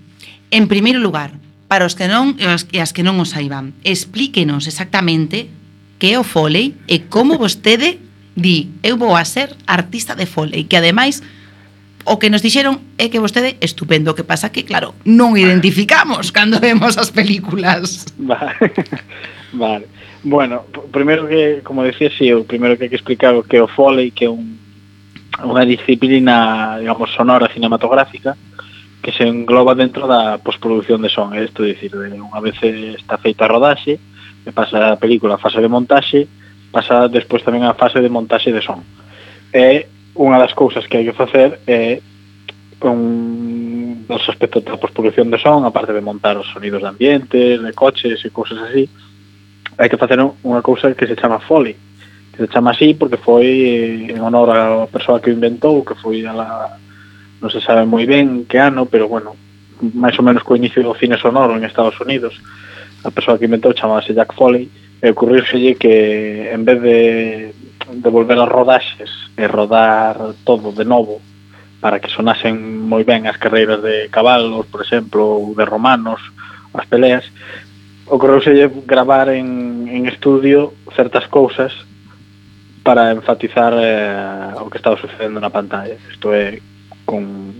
[0.47, 1.35] en primeiro lugar,
[1.67, 5.51] para os que non e as que non os saiban, explíquenos exactamente
[5.99, 7.99] que é o Foley e como vostede
[8.39, 11.19] di, eu vou a ser artista de Foley, que ademais
[12.03, 16.35] o que nos dixeron é que vostede estupendo, o que pasa que claro, non identificamos
[16.35, 18.11] cando vemos as películas.
[18.19, 18.55] Vale.
[19.55, 19.85] vale.
[20.23, 23.59] Bueno, primeiro que, como decía, si, sí, o primeiro que hai que explicar o que
[23.59, 24.55] o foley que é un,
[25.43, 28.35] unha disciplina, digamos, sonora cinematográfica
[29.03, 33.51] que se engloba dentro da postproducción de son, isto dicir, unha vez está feita a
[33.51, 33.99] rodaxe,
[34.55, 36.27] pasa a película a fase de montaxe,
[36.71, 38.79] pasa despois tamén a fase de montaxe de son.
[39.51, 42.01] E unha das cousas que hai que facer é
[42.83, 47.73] un dos aspectos da postproducción de son, aparte de montar os sonidos de ambiente, de
[47.73, 48.89] coches e cousas así,
[49.79, 51.73] hai que facer unha cousa que se chama Foley,
[52.35, 56.21] que se chama así porque foi en honor á persoa que o inventou, que foi
[56.27, 56.49] a la,
[57.41, 59.33] non se sabe moi ben que ano, pero bueno,
[59.81, 62.37] máis ou menos co inicio do cine sonoro en Estados Unidos,
[63.01, 64.69] a persoa que inventou chamábase Jack Foley,
[65.03, 66.97] e ocurrirselle que en vez de
[67.89, 71.21] de volver as rodaxes e rodar todo de novo
[71.83, 72.55] para que sonasen
[72.87, 76.23] moi ben as carreiras de cabalos, por exemplo, ou de romanos,
[76.71, 77.27] as peleas,
[78.07, 81.75] ocorreuselle gravar en, en estudio certas cousas
[82.83, 85.99] para enfatizar eh, o que estaba sucedendo na pantalla.
[86.11, 86.63] Isto é,
[87.03, 87.51] con,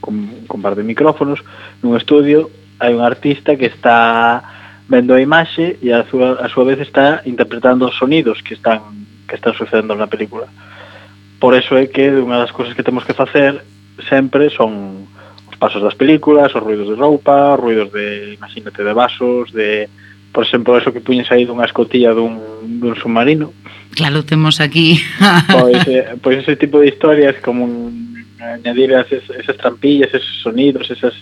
[0.00, 1.40] con, con par de micrófonos,
[1.80, 4.44] nun estudio hai un artista que está
[4.88, 9.01] vendo a imaxe e a súa, a súa vez está interpretando os sonidos que están
[9.32, 10.44] que están sucedendo na película.
[11.40, 13.64] Por eso é que unha das cousas que temos que facer
[14.04, 15.08] sempre son
[15.48, 19.88] os pasos das películas, os ruidos de roupa, os ruidos de, imagínate, de vasos, de,
[20.36, 22.44] por exemplo, eso que puñes aí dunha escotilla dun,
[22.76, 23.56] dun submarino.
[23.96, 25.00] Claro, temos aquí.
[25.48, 30.92] pois, eh, pois ese tipo de historias como un, añadir esas, esas trampillas, esos sonidos,
[30.92, 31.16] esas,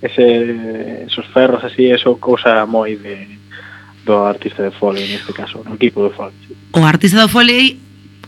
[0.00, 3.39] ese, esos ferros así, eso cousa moi de,
[4.10, 6.34] respecto ao artista de foley neste caso, no equipo de foley.
[6.72, 7.78] O artista do foley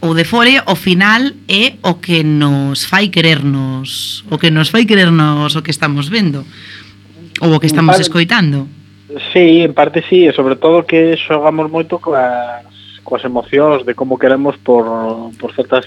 [0.03, 4.85] o de fole ao final é o que nos fai querernos, o que nos fai
[4.85, 6.45] querernos o que estamos vendo
[7.41, 8.67] ou o que estamos parte, escoitando.
[9.33, 12.67] Sí, en parte sí, e sobre todo que xogamos moito coas,
[13.07, 14.87] coas emocións de como queremos por,
[15.39, 15.87] por certas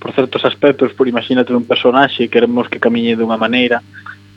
[0.00, 3.84] por certos aspectos, por imagínate un personaxe queremos que camiñe dunha maneira,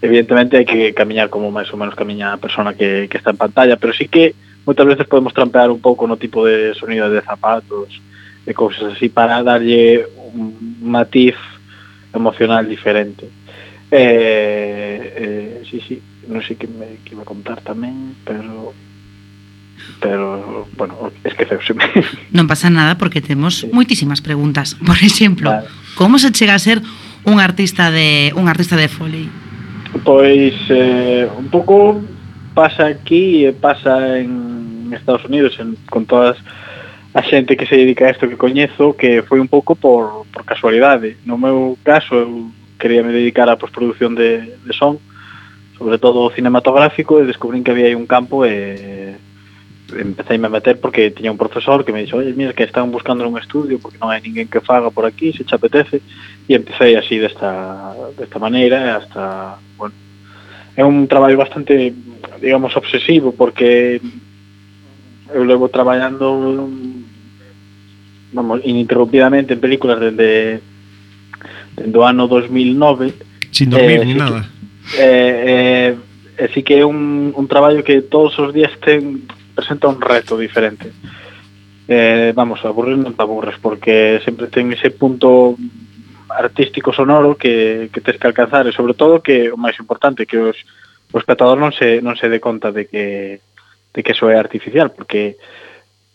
[0.04, 3.40] evidentemente hai que camiñar como máis ou menos camiña a persona que, que está en
[3.40, 4.36] pantalla, pero sí que
[4.66, 8.00] moitas veces podemos trampear un pouco no tipo de sonido de zapatos
[8.44, 11.36] e cousas así para darlle un matiz
[12.14, 13.28] emocional diferente.
[13.92, 18.74] Eh, eh, sí, sí, non sei que me que iba a contar tamén, pero
[20.00, 21.84] pero, bueno, esqueceuseme.
[22.36, 23.70] Non pasa nada porque temos sí.
[23.72, 24.80] moitísimas preguntas.
[24.88, 25.68] Por exemplo, vale.
[25.96, 26.82] como se chega a ser
[27.24, 29.28] un artista de un artista de foley?
[30.04, 32.02] Pois eh, un pouco
[32.54, 36.38] pasa aquí e pasa en Estados Unidos en, con todas
[37.14, 40.42] a xente que se dedica a isto que coñezo que foi un pouco por, por
[40.46, 41.18] casualidade.
[41.26, 42.50] No meu caso eu
[42.82, 44.98] quería me dedicar á postproducción de, de son
[45.78, 49.14] sobre todo cinematográfico e descubrín que había aí un campo e
[49.94, 53.28] empecé a meter porque tiña un profesor que me dixo, oye, mira, que están buscando
[53.28, 56.02] un estudio porque non hai ninguén que faga por aquí, se te apetece
[56.50, 59.94] e empecé así desta, desta maneira hasta, bueno,
[60.76, 61.94] é un traballo bastante,
[62.42, 64.02] digamos, obsesivo, porque
[65.34, 66.70] eu levo traballando
[68.34, 70.62] vamos, ininterrumpidamente en películas desde,
[71.78, 73.14] desde o ano 2009
[73.52, 74.50] sin dormir eh, ni nada.
[74.98, 75.96] eh,
[76.38, 80.38] eh, eh, que é un, un traballo que todos os días ten, presenta un reto
[80.38, 80.92] diferente.
[81.88, 85.54] Eh, vamos, aburrir non te aburres porque sempre ten ese punto
[86.34, 90.38] artístico sonoro que, que tes que alcanzar e sobre todo que o máis importante que
[90.38, 90.58] os,
[91.14, 93.40] o espectador non se, non se dé conta de que,
[93.94, 95.38] de que eso é artificial porque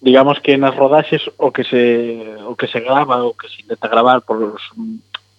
[0.02, 3.86] digamos que nas rodaxes o que se o que se grava o que se intenta
[3.86, 4.62] gravar por os,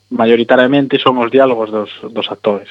[0.10, 2.70] mayoritariamente son os diálogos dos, dos actores.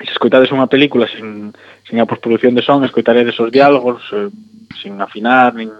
[0.00, 1.52] E se escoitades unha película sin,
[1.86, 4.32] sin a postproducción de son escoitaredes os diálogos eh,
[4.80, 5.70] sin afinar nin,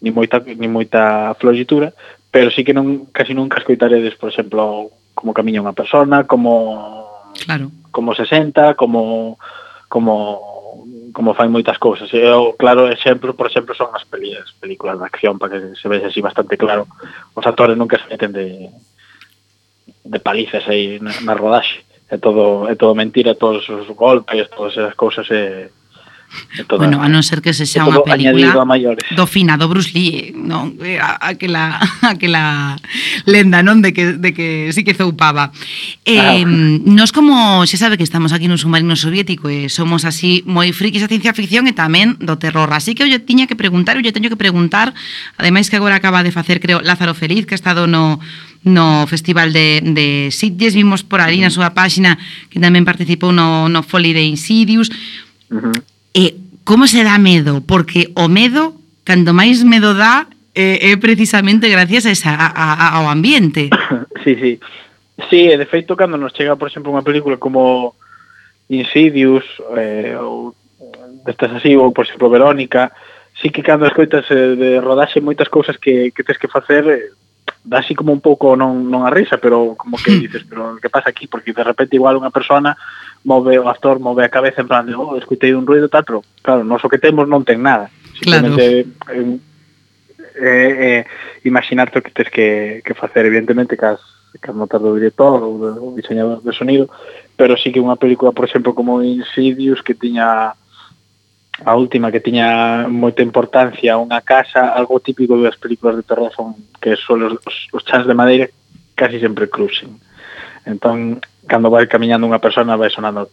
[0.00, 1.92] nin moita, nin moita floxitura
[2.36, 7.72] pero sí que non casi nunca escoitaredes, por exemplo, como camiña unha persona, como claro.
[7.88, 9.40] como se senta, como
[9.88, 10.84] como
[11.16, 12.12] como fai moitas cousas.
[12.12, 15.88] E o claro exemplo, por exemplo, son as películas, películas de acción para que se
[15.88, 16.84] vexe así bastante claro.
[17.32, 18.68] Os actores nunca se meten de
[20.04, 21.88] de palizas aí na, na rodaxe.
[22.12, 25.72] É todo é todo mentira, todos os golpes, todas esas cousas é
[26.66, 28.50] Toda, bueno, a non ser que se xa unha película
[29.14, 32.76] do fina do Bruce Lee, non, eh, aquela aquela
[33.28, 35.52] lenda, non, de que de que sí que zoupaba.
[36.04, 40.02] Eh, ah, nos nós como se sabe que estamos aquí nun submarino soviético e somos
[40.02, 43.46] así moi frikis a ciencia ficción e tamén do terror, así que eu lle tiña
[43.46, 44.90] que preguntar, eu lle teño que preguntar,
[45.38, 48.18] ademais que agora acaba de facer, creo, Lázaro Feliz, que ha estado no
[48.66, 52.18] no Festival de, de Sitges, vimos por ali na súa páxina
[52.50, 54.90] que tamén participou no, no Folly de Insidious,
[55.50, 55.82] Uh -huh.
[56.16, 57.60] E como se dá medo?
[57.60, 58.72] Porque o medo,
[59.04, 60.24] cando máis medo dá,
[60.56, 63.68] é, é precisamente gracias a esa, a, a, ao ambiente.
[64.26, 64.58] Sí, sí.
[65.30, 67.94] Sí, e de feito, cando nos chega, por exemplo, unha película como
[68.66, 69.46] Insidious,
[69.78, 70.50] eh, ou
[71.22, 72.90] destas así, ou, por exemplo, Verónica,
[73.38, 77.14] sí que cando escoitas eh, de rodaxe moitas cousas que, que tens que facer, eh,
[77.66, 80.88] dá así como un pouco non, non a risa, pero como que dices, pero que
[80.88, 81.26] pasa aquí?
[81.26, 82.78] Porque de repente igual unha persona
[83.26, 86.22] move o actor, move a cabeza en plan de, oh, escutei un ruido, tal, pero
[86.40, 87.90] claro, nos o que temos non ten nada.
[88.14, 89.18] Simplemente claro.
[89.18, 89.38] eh,
[90.38, 91.02] eh, eh,
[91.42, 92.48] imaginarte o que tens que,
[92.86, 93.98] que facer, evidentemente, cas,
[94.38, 96.86] cas notas do director ou do, do diseñador de sonido,
[97.34, 100.54] pero sí que unha película, por exemplo, como Insidious, que tiña
[101.64, 106.52] a última que tiña moita importancia unha casa, algo típico das películas de terror son
[106.76, 107.40] que son os,
[107.72, 108.52] os chans de madeira
[108.92, 109.96] casi sempre cruxen.
[110.68, 113.24] Entón, cando vai camiñando unha persona vai sonando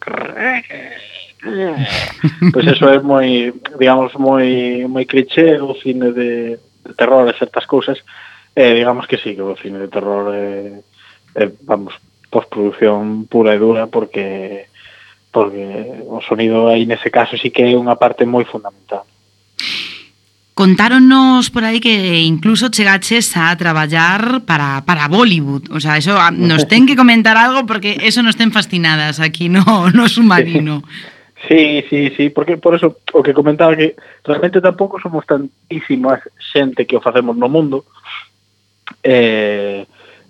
[1.44, 7.36] pois pues eso é moi, digamos, moi moi cliché do cine de, de terror e
[7.36, 8.00] certas cousas.
[8.56, 10.80] Eh, digamos que sí, que o cine de terror é,
[11.36, 11.92] eh, eh, vamos,
[12.30, 14.72] postproducción pura e dura porque
[15.34, 19.02] porque o sonido aí nese caso sí que é unha parte moi fundamental.
[20.54, 25.74] Contáronnos por aí que incluso chegaches a traballar para, para Bollywood.
[25.74, 29.90] O sea, eso nos ten que comentar algo porque eso nos ten fascinadas aquí, no,
[29.90, 30.86] no submarino.
[31.44, 36.88] Sí, sí, sí, porque por eso o que comentaba que realmente tampouco somos tantísimas xente
[36.88, 37.84] que o facemos no mundo.
[39.04, 39.84] Eh,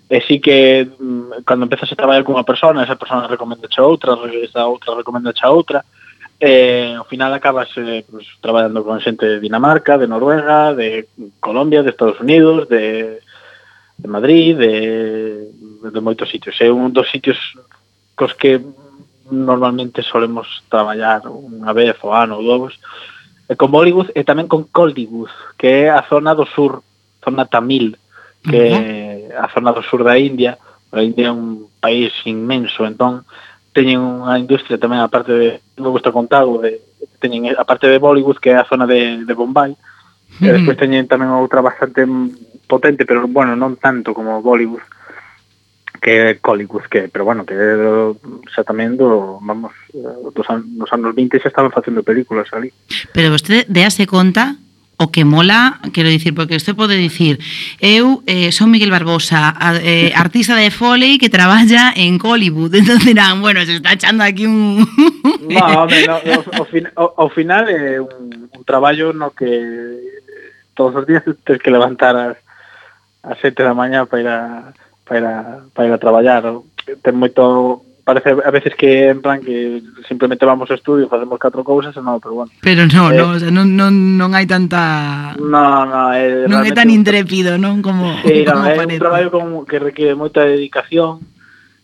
[0.07, 3.81] E sí que mm, cando empezas a traballar con unha persona, esa persona recomenda a
[3.81, 5.81] outra, esa outra recomenda a outra,
[6.37, 11.09] eh, ao final acabas eh, pues, traballando con xente de Dinamarca, de Noruega, de
[11.41, 13.17] Colombia, de Estados Unidos, de,
[13.97, 15.49] de Madrid, de,
[15.89, 16.53] de moitos sitios.
[16.61, 17.41] É un dos sitios
[18.13, 18.61] cos que
[19.33, 22.77] normalmente solemos traballar unha vez o ano ou dous,
[23.57, 26.85] con Bollywood e tamén con Collywood, que é a zona do sur,
[27.25, 27.97] zona tamil,
[28.45, 29.04] que uh -huh
[29.35, 30.57] a zona do sur da India,
[30.91, 33.27] a India é un país inmenso, entón
[33.75, 36.79] teñen unha industria tamén a parte de, me gusta contado de,
[37.19, 40.43] teñen a parte de Bollywood, que é a zona de, de Bombay, mm.
[40.47, 42.07] e despois teñen tamén outra bastante
[42.71, 44.81] potente, pero bueno, non tanto como Bollywood,
[45.99, 47.55] que é Collywood, que, pero bueno, que
[48.47, 52.71] xa tamén do, vamos, eh, dos, an, dos anos 20 xa estaban facendo películas ali.
[53.11, 54.55] Pero vostede déase conta
[54.97, 57.39] o que mola, quero dicir, porque isto pode dicir
[57.79, 62.99] eu eh, son Miguel Barbosa a, eh, artista de Foley que traballa en Hollywood, entón
[62.99, 64.87] dirán bueno, se está echando aquí un
[65.49, 69.47] no, hombre, no, o, ao, fin, o final é eh, un, un traballo no que
[69.47, 70.15] eh,
[70.75, 72.37] todos os días tens que levantar as,
[73.23, 74.41] as sete da mañá para ir a,
[75.05, 75.35] para ir a,
[75.73, 76.43] para ir a traballar.
[77.01, 81.65] Ten moito parece a veces que en plan que simplemente vamos ao estudio, facemos catro
[81.65, 82.53] cousas e non, pero bueno.
[82.61, 86.93] Pero non, eh, non, non, non, non hai tanta No, no, é Non é tan
[86.93, 91.25] intrépido, non como sí, como no, é un traballo con, que requiere moita dedicación,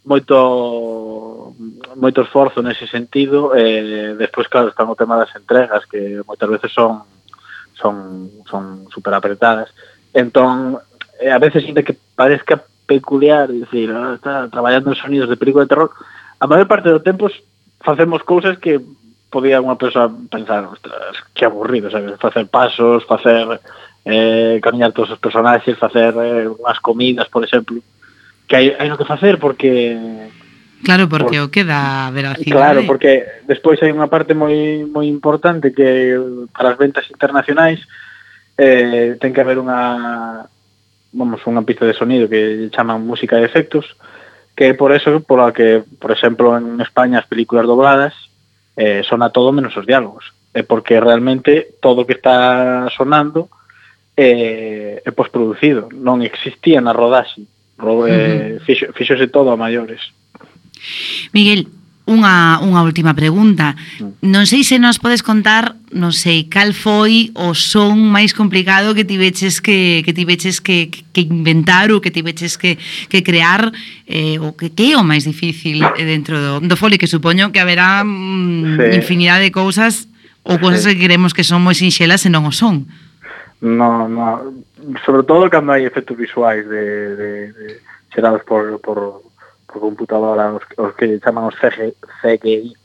[0.06, 1.58] moito
[1.98, 6.70] moito esforzo nese sentido e despois claro están o tema das entregas que moitas veces
[6.70, 7.02] son
[7.74, 9.74] son son super apretadas.
[10.14, 12.62] Entón, a veces ainda que parezca
[12.92, 15.92] peculiar, dicir, ah, está traballando en sonidos de película de terror,
[16.40, 17.32] a maior parte do tempo
[17.80, 18.84] facemos cousas que
[19.32, 20.68] podía unha persoa pensar,
[21.32, 22.20] que aburrido, sabes?
[22.20, 23.48] facer pasos, facer
[24.04, 27.80] eh, camiñar todos os personaxes, facer eh, unhas comidas, por exemplo,
[28.44, 29.96] que hai, hai no que facer porque
[30.84, 31.48] Claro, porque por...
[31.48, 32.58] o queda veracidade.
[32.58, 36.20] Claro, porque despois hai unha parte moi moi importante que
[36.52, 37.80] para as ventas internacionais
[38.60, 40.44] eh, ten que haber unha
[41.22, 43.94] vamos, unha pista de sonido que chaman música de efectos,
[44.58, 48.18] que é por eso por a que, por exemplo, en España as películas dobladas
[48.74, 50.34] eh, sona todo menos os diálogos.
[50.52, 53.48] É porque realmente todo o que está sonando
[54.18, 57.46] é, é posproducido, non existía na rodaxe.
[57.78, 60.02] Ro, eh, fixo, fixose todo a maiores.
[61.32, 61.70] Miguel,
[62.10, 63.78] Unha, unha última pregunta.
[64.02, 64.26] Mm.
[64.26, 69.06] Non sei se nos podes contar, non sei, cal foi o son máis complicado que
[69.06, 73.70] tiveches que, que tiveches que, que inventar ou que tiveches que, que crear
[74.10, 77.62] eh, o que, que é o máis difícil dentro do, do fole, que supoño que
[77.62, 78.98] haberá mm, sí.
[78.98, 80.10] infinidade de cousas
[80.42, 80.98] ou cousas sí.
[80.98, 82.90] que queremos que son moi sinxelas e non o son.
[83.62, 84.58] No, no.
[85.06, 87.66] Sobre todo cando hai efectos visuais de, de, de
[88.10, 89.22] xerados por, por,
[89.72, 92.76] por computadora, os, os que chaman os CG, CGI.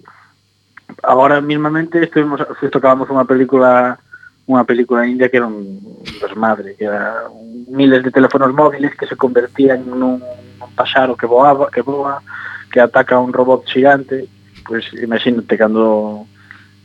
[1.03, 3.99] Agora mismamente estuvimos, tocábamos unha película
[4.47, 5.83] unha película india que era un
[6.23, 7.27] desmadre, que era
[7.67, 12.23] miles de teléfonos móviles que se convertían nun, nun paxaro que voaba, que voa,
[12.71, 14.31] que ataca un robot xigante,
[14.63, 16.27] pois pues, imagínate cando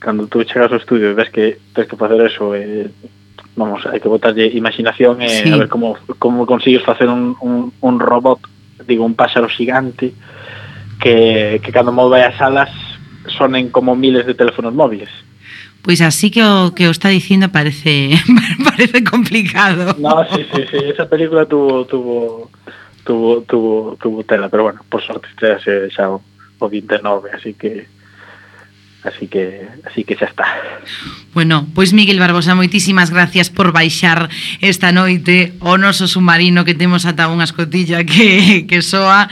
[0.02, 2.90] cando tú chegas ao estudio e ves que tens que facer eso e
[3.54, 5.54] vamos, hai que botarlle imaginación e sí.
[5.54, 8.42] a ver como como consigues facer un, un, un robot
[8.88, 10.14] digo, un páxaro xigante
[11.00, 12.70] que, que cando move as alas
[13.38, 15.10] sonen como miles de teléfonos móviles.
[15.82, 18.14] Pois pues así que o que o está dicindo parece
[18.70, 19.96] parece complicado.
[19.98, 22.52] No, sí, sí, sí, esa película tuvo tuvo
[23.04, 25.58] tuvo tuvo tuvo tela, pero bueno, por sorte xa
[25.90, 27.88] xa o 29, así que
[29.04, 30.46] Así que así que xa está.
[31.34, 34.30] Bueno, pois Miguel Barbosa, moitísimas gracias por baixar
[34.62, 39.26] esta noite o noso submarino que temos ata unha escotilla que, que soa.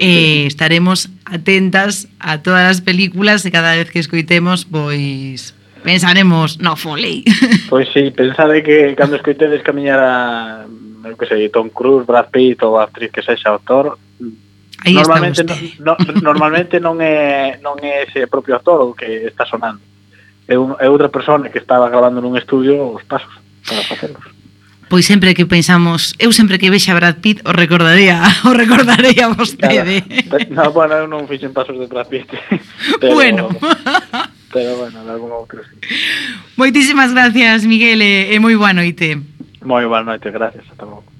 [0.00, 5.52] Eh, estaremos atentas a todas as películas e cada vez que escoitemos, pois
[5.84, 7.22] pensaremos, no folei.
[7.68, 10.64] Pois sí, pensade que cando escoitedes camiñar a
[11.04, 14.00] eu que sei, Tom Cruise, Brad Pitt ou a actriz que sexa autor,
[14.82, 15.44] Aí normalmente,
[15.78, 19.80] no, no, normalmente non é non é ese propio actor o que está sonando.
[20.48, 23.30] É, un, é outra persona que estaba grabando nun estudio os pasos
[23.64, 24.34] para facerlos.
[24.88, 30.04] Pois sempre que pensamos, eu sempre que vexa Brad Pitt o recordaría, o recordaría vostede.
[30.28, 30.52] Claro.
[30.52, 32.28] No, bueno, eu non fixen pasos de Brad Pitt.
[33.00, 33.48] Pero, bueno.
[34.52, 35.74] Pero bueno, de algún outro sí.
[36.60, 39.16] Moitísimas gracias, Miguel, e, e moi boa noite.
[39.64, 41.13] Moi boa noite, gracias, hasta logo.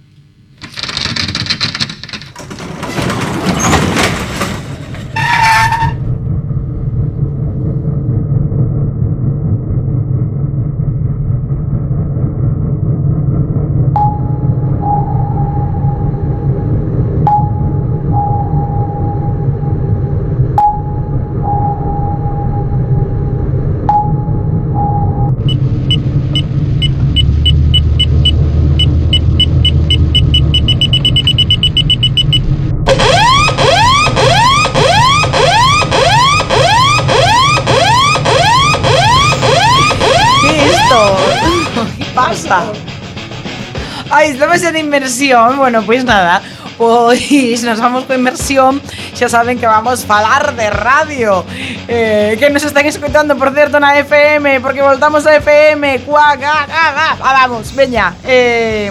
[44.25, 45.59] Ay, estamos en inmersión.
[45.59, 46.41] Bueno, pues nada.
[46.79, 48.81] Pois nos vamos con inmersión
[49.14, 51.45] Xa saben que vamos falar de radio
[51.87, 56.66] eh, Que nos están escutando, por certo, na FM Porque voltamos a FM Cuac, ah,
[56.66, 57.47] ah, ah.
[57.47, 58.91] Vamos, veña eh,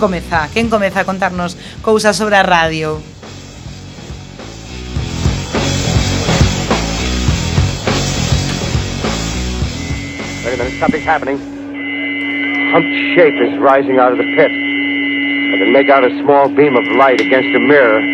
[0.00, 0.48] comeza?
[0.98, 2.98] A contarnos cousas sobre a radio?
[11.06, 11.55] A.
[12.76, 14.52] Some shape is rising out of the pit.
[14.52, 18.04] I can make out a small beam of light against a mirror.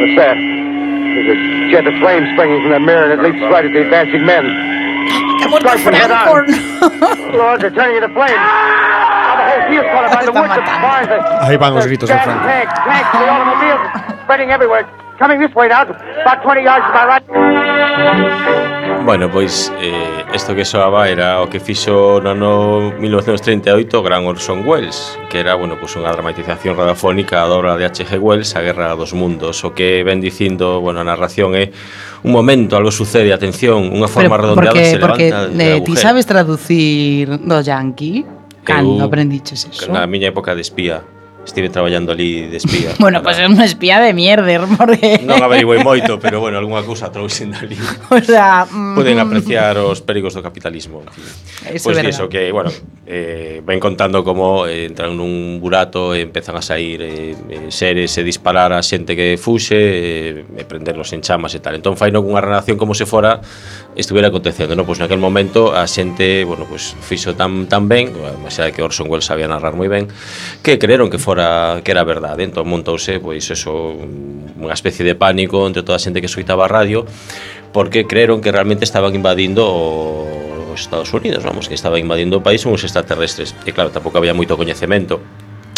[0.00, 0.40] What's that?
[0.40, 1.36] There's a
[1.68, 4.48] jet of flame springing from that mirror and it leaps right at the advancing men.
[5.60, 7.36] Strike from head on.
[7.36, 8.32] Lord, they're turning into flames.
[8.32, 11.20] Now the whole field's caught up by the woods and fires.
[11.44, 12.32] Ahí van los gritos del Gas,
[15.18, 17.22] Coming this way now, about 20 yards to my right.
[19.04, 24.62] Bueno, pois eh, isto que soaba era o que fixo no ano 1938 Gran Orson
[24.64, 28.22] Welles Que era, bueno, pois unha dramatización radiofónica da obra de H.G.
[28.22, 31.74] Wells, A Guerra dos Mundos O que ven dicindo, bueno, a narración é
[32.22, 35.82] un momento, algo sucede, atención, unha forma Pero redondeada porque, se porque, levanta Porque eh,
[35.82, 38.22] ti sabes traducir do yankee?
[38.62, 39.90] Cando aprendiches eso?
[39.90, 41.02] Na miña época de espía
[41.44, 42.94] Estive traballando ali de espía.
[43.02, 45.18] bueno, pois pues é unha espía de mierder, porque...
[45.26, 47.74] non averiguei moito, pero bueno, algunha cousa trouxen dali.
[48.14, 48.62] O sea...
[48.70, 48.94] Mm...
[48.94, 51.02] Poden apreciar os perigos do capitalismo.
[51.02, 51.26] En fin.
[51.74, 52.70] Eso pois pues iso, que, bueno,
[53.10, 58.14] eh, ven contando como eh, entran nun burato e empezan a sair eh, eh seres
[58.14, 61.74] e disparar a xente que fuxe, eh, e prenderlos en chamas e tal.
[61.74, 63.42] Entón, fai non unha relación como se fora
[63.98, 64.86] estuviera acontecendo, non?
[64.86, 69.26] Pois naquel momento a xente, bueno, pois fixo tan, tan ben, a que Orson Welles
[69.26, 70.06] sabía narrar moi ben,
[70.62, 72.44] que creeron que fora fora que era verdade.
[72.44, 73.96] Entón montouse pois eso
[74.60, 77.08] unha especie de pánico entre toda a xente que escoitaba a radio
[77.72, 82.64] porque creeron que realmente estaban invadindo os Estados Unidos, vamos, que estaban invadindo o país
[82.68, 83.56] uns extraterrestres.
[83.64, 85.24] E claro, tampouco había moito coñecemento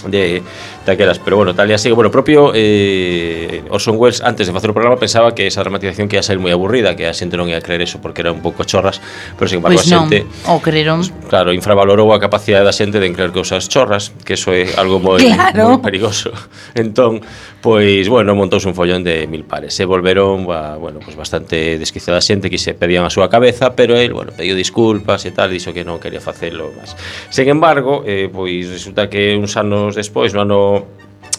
[0.09, 0.43] de
[0.87, 4.75] daquelas, pero bueno, tal e así, bueno, propio eh, Orson Welles antes de facer o
[4.75, 7.61] programa pensaba que esa dramatización que ia ser moi aburrida, que a xente non ia
[7.65, 9.01] creer eso porque era un pouco chorras,
[9.39, 11.01] pero sin embargo pois pues a xente non, o creeron.
[11.33, 15.25] Claro, infravalorou a capacidade da xente de creer cousas chorras, que eso é algo moi
[15.25, 15.73] claro.
[15.73, 16.31] moi perigoso.
[16.77, 17.25] Entón,
[17.65, 19.73] pois bueno, montouse un follón de mil pares.
[19.73, 23.97] Se volveron a, bueno, pois bastante desquiciada xente que se pedían a súa cabeza, pero
[23.97, 26.93] el, bueno, pediu disculpas e tal, dixo que non quería facelo máis.
[27.33, 30.87] Sen embargo, eh, pois resulta que uns anos anos despois, no ano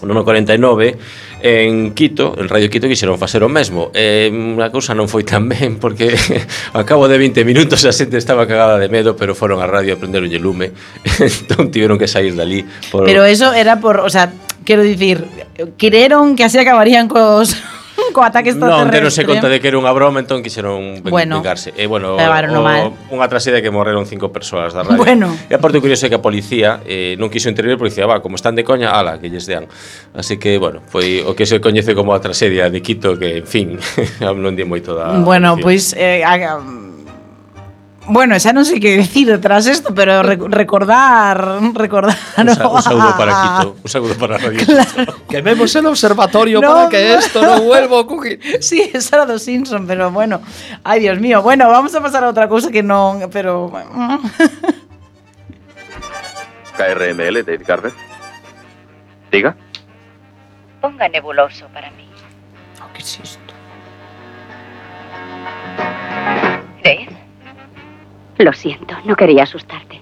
[0.04, 0.98] no ano 49
[1.42, 3.92] en Quito, en Radio Quito quixeron facer o mesmo.
[3.94, 6.16] Eh, a cousa non foi tan ben porque
[6.74, 9.96] a cabo de 20 minutos a xente estaba cagada de medo, pero foron á radio
[9.96, 10.72] a prenderonlle lume.
[11.20, 14.32] entón tiveron que sair dali por Pero eso era por, o sea,
[14.64, 15.26] quero dicir,
[15.80, 17.56] creeron que así acabarían cos
[18.16, 18.86] co ataque extraterrestre.
[18.86, 21.72] Non, deronse conta de que era unha broma, entón quixeron bueno, vengarse.
[21.76, 22.96] E, bueno, o, mal.
[23.12, 25.00] unha traxedia que morreron cinco persoas da radio.
[25.00, 25.32] Bueno.
[25.48, 28.20] E aparte o curioso é que a policía eh, non quiso intervir, porque dicía, va,
[28.20, 29.68] como están de coña, ala, que lles dean.
[30.16, 33.48] Así que, bueno, foi o que se coñece como a traxedia de Quito, que, en
[33.48, 33.68] fin,
[34.22, 35.16] non di moito da...
[35.20, 36.60] Bueno, pois, pues, eh, a,
[38.08, 42.78] Bueno, xa non sei que decir tras isto, pero rec recordar, recordar Un, sa- un
[42.86, 44.62] saúdo para Quito, un saúdo para Radio
[45.26, 47.18] Quememos el observatorio No, para que no.
[47.18, 48.38] esto no vuelva a ocurrir.
[48.62, 50.38] Sí, eso era dos Simpson, pero bueno.
[50.86, 51.42] Ay, Dios mío.
[51.42, 53.74] Bueno, vamos a pasar a outra cousa que non, pero.
[56.78, 57.94] KRML, David Garber.
[59.34, 59.56] Diga.
[60.82, 62.06] Ponga nebuloso para mí.
[62.94, 63.54] ¿Qué es esto?
[66.84, 67.10] Dave,
[68.38, 70.02] Lo siento, no quería asustarte.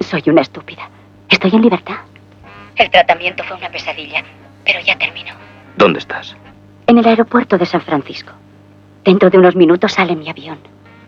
[0.00, 0.88] Soy una estúpida.
[1.28, 1.96] Estoy en libertad.
[2.76, 4.22] el tratamiento fue una pesadilla,
[4.64, 5.34] pero ya terminó.
[5.76, 6.36] ¿Dónde estás?
[6.86, 8.32] En el aeropuerto de San Francisco.
[9.04, 10.58] Dentro de unos minutos sale mi avión.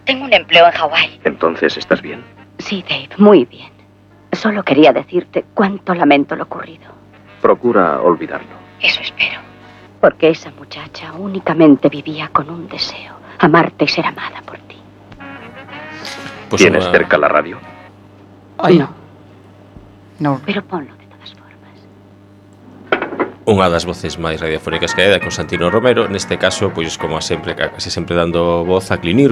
[0.04, 1.20] Tengo un empleo en Hawái.
[1.24, 2.24] Entonces estás bien.
[2.58, 3.70] Sí, Dave, muy bien.
[4.32, 6.92] Solo quería decirte cuánto lamento lo ocurrido.
[7.40, 8.54] Procura olvidarlo.
[8.80, 9.40] Eso espero.
[10.00, 13.14] Porque esa muchacha únicamente vivía con un deseo.
[13.38, 14.63] Amarte y ser amada por ti.
[16.48, 16.92] Pues ¿Tienes una...
[16.92, 17.58] cerca la radio?
[18.58, 18.88] Ay, no.
[20.18, 20.40] No.
[20.46, 21.74] Pero ponlo de todas formas.
[23.44, 27.22] Unha das voces máis radiofónicas que hai da Constantino Romero Neste caso, pois como a
[27.24, 29.28] sempre, casi sempre dando voz a Clint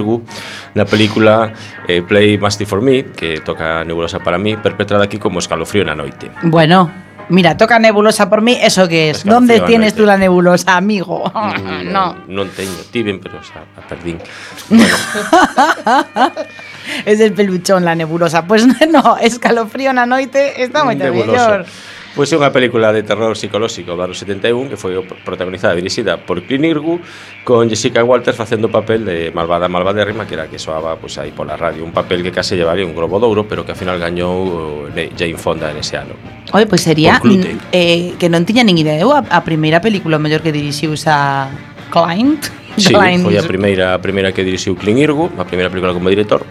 [0.76, 1.56] Na película
[1.88, 5.96] eh, Play Musty for Me, que toca Nebulosa para mí Perpetrada aquí como Escalofrío na
[5.96, 6.92] noite Bueno,
[7.28, 9.18] Mira, toca nebulosa por mí, eso que es.
[9.18, 11.30] Escalofrío ¿Dónde tienes tú la nebulosa, amigo?
[11.32, 12.12] Mm, no.
[12.28, 14.20] Non no teño, tiven, pero xa, a perdín.
[14.68, 14.92] Bueno.
[17.07, 18.47] el peluchón, la nebulosa.
[18.47, 21.66] Pues, no, escalofrío na noite está moito mellor.
[22.12, 26.20] Pois é unha película de terror psicolóxico do ano 71 que foi protagonizada e dirixida
[26.20, 27.01] por Clint Eastwood
[27.41, 31.33] con Jessica Walters facendo o papel de malvada malvadérrima que era que soaba pois, aí
[31.33, 31.80] pola radio.
[31.80, 35.09] Un papel que case llevaría un globo de ouro pero que ao final gañou eh,
[35.16, 36.12] Jane Fonda en ese ano.
[36.53, 39.09] Oi, pois sería mm, eh, que non tiña nin idea ¿eh?
[39.09, 41.49] eu a, a primeira película mellor que dirixiu a
[41.89, 42.45] Clint.
[42.76, 46.45] Sí, foi a primeira a primeira que dirixiu Clint Eastwood, a primeira película como director.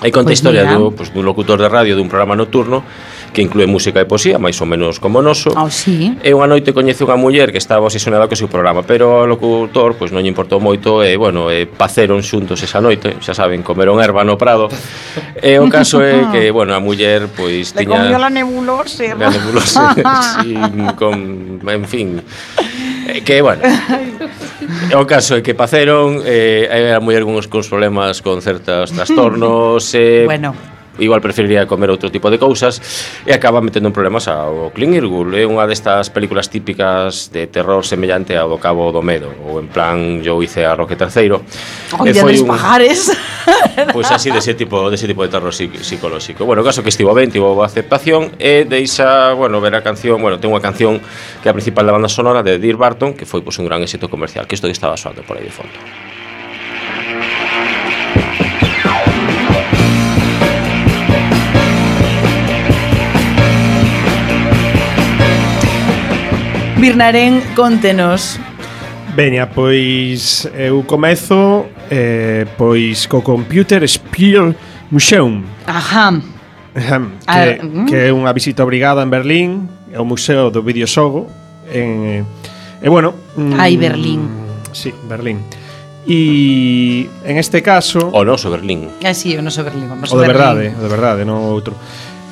[0.00, 2.80] E conta a pois historia do, pues, dun locutor de radio dun programa nocturno
[3.30, 5.54] que inclúe música e poesía, máis ou menos como o noso.
[5.54, 6.18] Oh, sí.
[6.18, 9.94] E unha noite coñece unha muller que estaba obsesionada co seu programa, pero o locutor
[9.94, 13.62] pois pues, non lle importou moito e, bueno, e paceron xuntos esa noite, xa saben,
[13.62, 14.66] comeron erva no prado.
[15.38, 18.02] E o caso é que, bueno, a muller pois pues, tiña...
[18.02, 19.14] Le comió la nebulose.
[19.14, 19.78] La nebulose,
[20.42, 20.56] sí,
[20.96, 22.08] con, en fin
[23.10, 23.62] eh, que, bueno,
[24.94, 30.24] o caso é que paceron, eh, era muller con uns problemas con certos trastornos, eh,
[30.24, 32.78] bueno igual preferiría comer outro tipo de cousas
[33.26, 35.34] e acaba metendo en problemas ao Clint Eastwood.
[35.34, 39.66] É unha destas películas típicas de terror semellante ao do Cabo do Medo ou en
[39.66, 41.40] plan yo hice a Roque III
[42.06, 42.48] e foi un...
[42.48, 43.10] pajares?
[43.90, 46.44] Pois pues así de ese tipo, de, ese tipo de terror psicolóxico.
[46.44, 50.52] Bueno, caso que estivo ben, tivo aceptación e deixa, bueno, ver a canción bueno, ten
[50.52, 51.00] unha canción
[51.40, 53.66] que é a principal da banda sonora de Dear Barton que foi pois, pues, un
[53.66, 55.74] gran éxito comercial que isto que estaba soando por aí de fondo.
[66.80, 68.40] Birnarén, contenos.
[69.12, 74.56] Veña, pois eu comezo eh, pois co Computer Spiel
[74.88, 75.44] Museum.
[75.68, 76.16] Ajá.
[76.72, 77.84] Ahem, ah, que, mm.
[77.84, 81.28] que é unha visita obrigada en Berlín, é o Museo do Videoxogo
[81.68, 82.24] en
[82.80, 84.24] e bueno, mm, Ai Berlín.
[84.72, 85.44] Sí, Berlín.
[86.08, 88.88] E en este caso O noso Berlín.
[89.04, 90.32] Ah, sí, o noso Berlín, o noso o de Berlín.
[90.32, 91.76] verdade, o de verdade, non outro.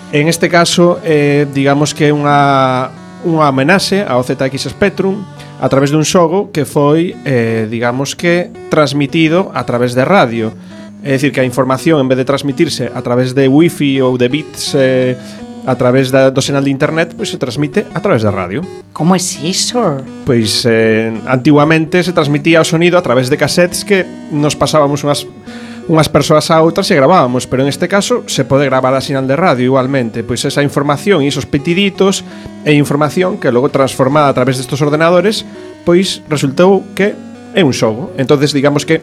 [0.09, 2.97] En este caso, eh, digamos que é unha
[3.27, 5.23] unha amenaxe ao ZX Spectrum
[5.59, 10.55] a través dun xogo que foi, eh, digamos que, transmitido a través de radio.
[11.03, 14.27] É dicir, que a información, en vez de transmitirse a través de wifi ou de
[14.27, 15.15] bits eh,
[15.69, 18.63] a través da, do senal de internet, pois se transmite a través da radio.
[18.93, 20.01] Como é es iso?
[20.25, 25.27] Pois eh, antiguamente se transmitía o sonido a través de cassettes que nos pasábamos unhas
[25.89, 29.25] unhas persoas a outras e gravábamos, pero en este caso se pode gravar a sinal
[29.25, 32.29] de radio igualmente, pois esa información e esos petiditos
[32.69, 35.49] e información que logo transformada a través destos ordenadores,
[35.89, 37.17] pois resultou que
[37.57, 38.13] é un xogo.
[38.21, 39.01] Entonces digamos que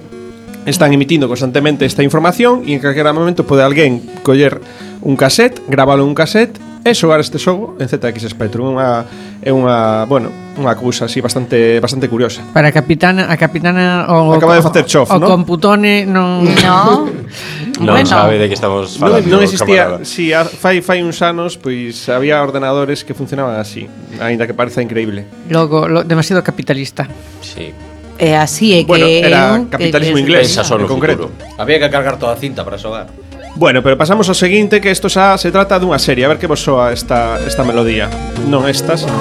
[0.69, 4.61] están emitindo constantemente esta información e en calquera momento pode alguén coller
[5.01, 9.09] un cassette, grábalo un cassette é xogar este xogo en ZX Spectrum unha,
[9.41, 12.45] é unha, bueno, unha cousa así bastante bastante curiosa.
[12.53, 15.25] Para a capitana, a capitana o Acaba de facer chof, o, o no?
[15.25, 17.09] computone non no.
[17.81, 18.05] non bueno.
[18.05, 19.25] sabe de que estamos falando.
[19.25, 23.89] Non, non existía, si sí, fai fai uns anos, pois había ordenadores que funcionaban así,
[24.21, 25.25] aínda que pareza increíble.
[25.49, 27.09] Logo, lo, demasiado capitalista.
[27.41, 27.73] Sí.
[28.15, 31.33] É así é que bueno, era capitalismo que, inglés, en concreto.
[31.33, 31.51] Futuro.
[31.57, 33.09] Había que cargar toda a cinta para xogar.
[33.55, 36.47] Bueno, pero pasamos ao seguinte que isto xa se trata dunha serie, a ver que
[36.47, 38.11] vos soa esta esta melodía.
[38.51, 39.15] Non esta, sino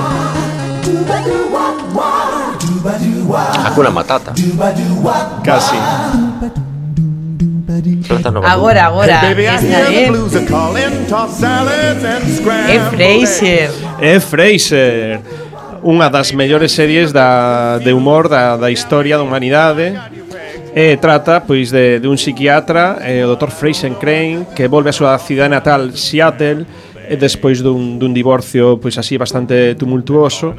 [3.64, 4.35] Hakuna Matata.
[5.43, 5.76] Casi.
[8.45, 9.22] Agora, agora.
[9.22, 9.26] Esta
[9.93, 10.11] é.
[12.74, 13.70] É Fraser.
[14.01, 15.20] É Fraser.
[15.85, 19.95] Unha das mellores series da, de humor da, da historia da humanidade
[20.75, 23.55] Eh, trata pois de, de un psiquiatra, eh, o Dr.
[23.55, 26.66] Fraser Crane, que volve a súa cidade natal, Seattle,
[27.07, 30.59] e despois dun, dun divorcio pois así bastante tumultuoso.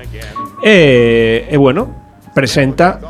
[0.64, 1.92] E, e bueno,
[2.32, 3.02] presenta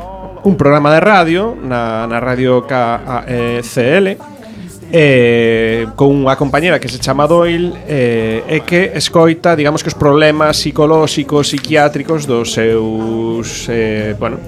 [0.42, 4.06] un programa de radio na, na radio KCL
[4.92, 9.98] eh, con unha compañera que se chama Doyle eh, e que escoita, digamos que os
[9.98, 14.38] problemas psicolóxicos, psiquiátricos dos seus, eh, bueno,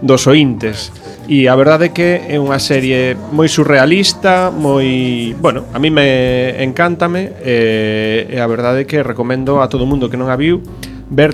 [0.00, 0.88] dos ointes.
[1.26, 6.52] E a verdade é que é unha serie moi surrealista, moi, bueno, a mí me
[6.60, 10.60] encántame e, e a verdade é que recomendo a todo mundo que non a viu
[11.08, 11.32] ver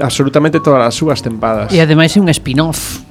[0.00, 1.68] absolutamente todas as súas tempadas.
[1.68, 3.04] E ademais é un spin-off.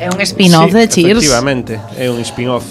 [0.00, 1.20] É un spin-off sí, de Cheers.
[1.20, 2.64] Efectivamente, é un spin-off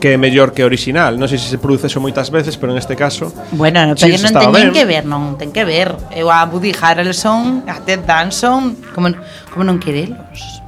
[0.00, 1.20] que é mellor que original.
[1.20, 3.28] Non sei se se produce eso moitas veces, pero en este caso...
[3.52, 5.92] Bueno, no, pero non ten que ver, non ten que ver.
[6.16, 9.12] Eu a Woody Harrelson, a Ted Danson, como,
[9.52, 10.64] como non querelos.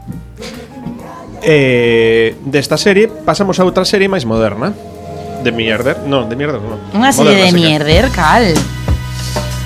[1.42, 4.70] Eh, desta serie pasamos a outra serie máis moderna
[5.42, 6.78] de mierder, non, de mierder non.
[6.94, 8.46] Unha serie de Moderna, mierder, cal.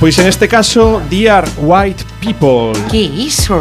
[0.00, 2.72] Pois en este caso Dear White People.
[2.88, 3.60] Que iso?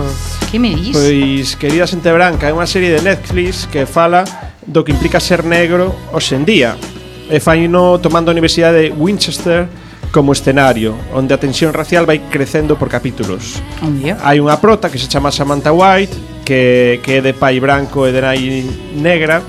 [0.51, 0.95] Que me dis?
[0.95, 4.23] Pois Querida Xente Branca é unha serie de Netflix que fala
[4.63, 6.79] do que implica ser negro hoxe en día.
[7.27, 9.67] E faino tomando a Universidade de Winchester
[10.15, 13.59] como escenario, onde a tensión racial vai crecendo por capítulos.
[13.83, 14.15] Obvio.
[14.23, 18.13] Hai unha prota que se chama Samantha White que, que é de pai branco e
[18.13, 19.41] de nai negra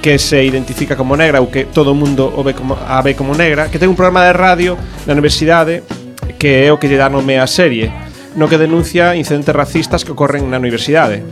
[0.00, 3.18] que se identifica como negra ou que todo o mundo o ve como, a ve
[3.18, 5.84] como negra que ten un programa de radio na universidade
[6.40, 7.90] que é o que lle dá nome á serie
[8.36, 11.22] no que denuncia incidentes racistas que ocorren na universidade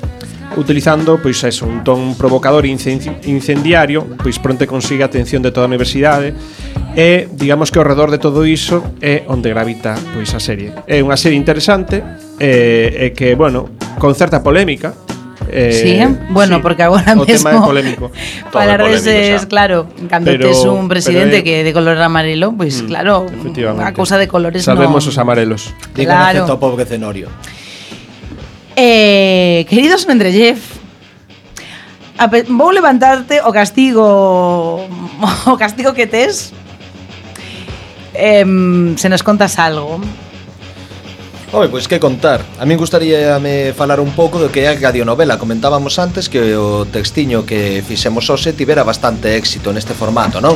[0.56, 5.66] utilizando pois eso, un ton provocador e incendiario, pois pronto consigue a atención de toda
[5.66, 6.32] a universidade
[6.96, 10.72] e digamos que ao redor de todo iso é onde gravita pois a serie.
[10.88, 12.02] É unha serie interesante
[12.40, 13.68] e, e que, bueno,
[14.00, 14.94] con certa polémica,
[15.50, 17.48] Eh, sí, bueno, sí, porque ahora o mismo.
[17.48, 18.12] Tema é polémico.
[18.52, 19.48] Para reses, o sea.
[19.48, 22.86] claro, cando pero, tes un presidente pero, que eh, de color amarelo, pois pues, mm,
[22.86, 23.26] claro,
[23.80, 25.08] a cousa de colores Sabemos no.
[25.08, 25.72] os amarelos.
[25.94, 26.44] Claro.
[26.44, 27.28] Digo, no pobre Cenorio.
[28.80, 30.62] Eh, queridos Mendrellev,
[32.46, 34.86] vou levantarte o castigo
[35.50, 36.54] o castigo que tes
[38.14, 38.46] eh,
[38.94, 39.98] se nos contas algo.
[41.50, 42.44] Oi, pois que contar.
[42.60, 45.42] A min gustaría me falar un pouco do que é a radionovela.
[45.42, 50.54] Comentábamos antes que o textiño que fixemos hoxe Tivera bastante éxito neste formato, non?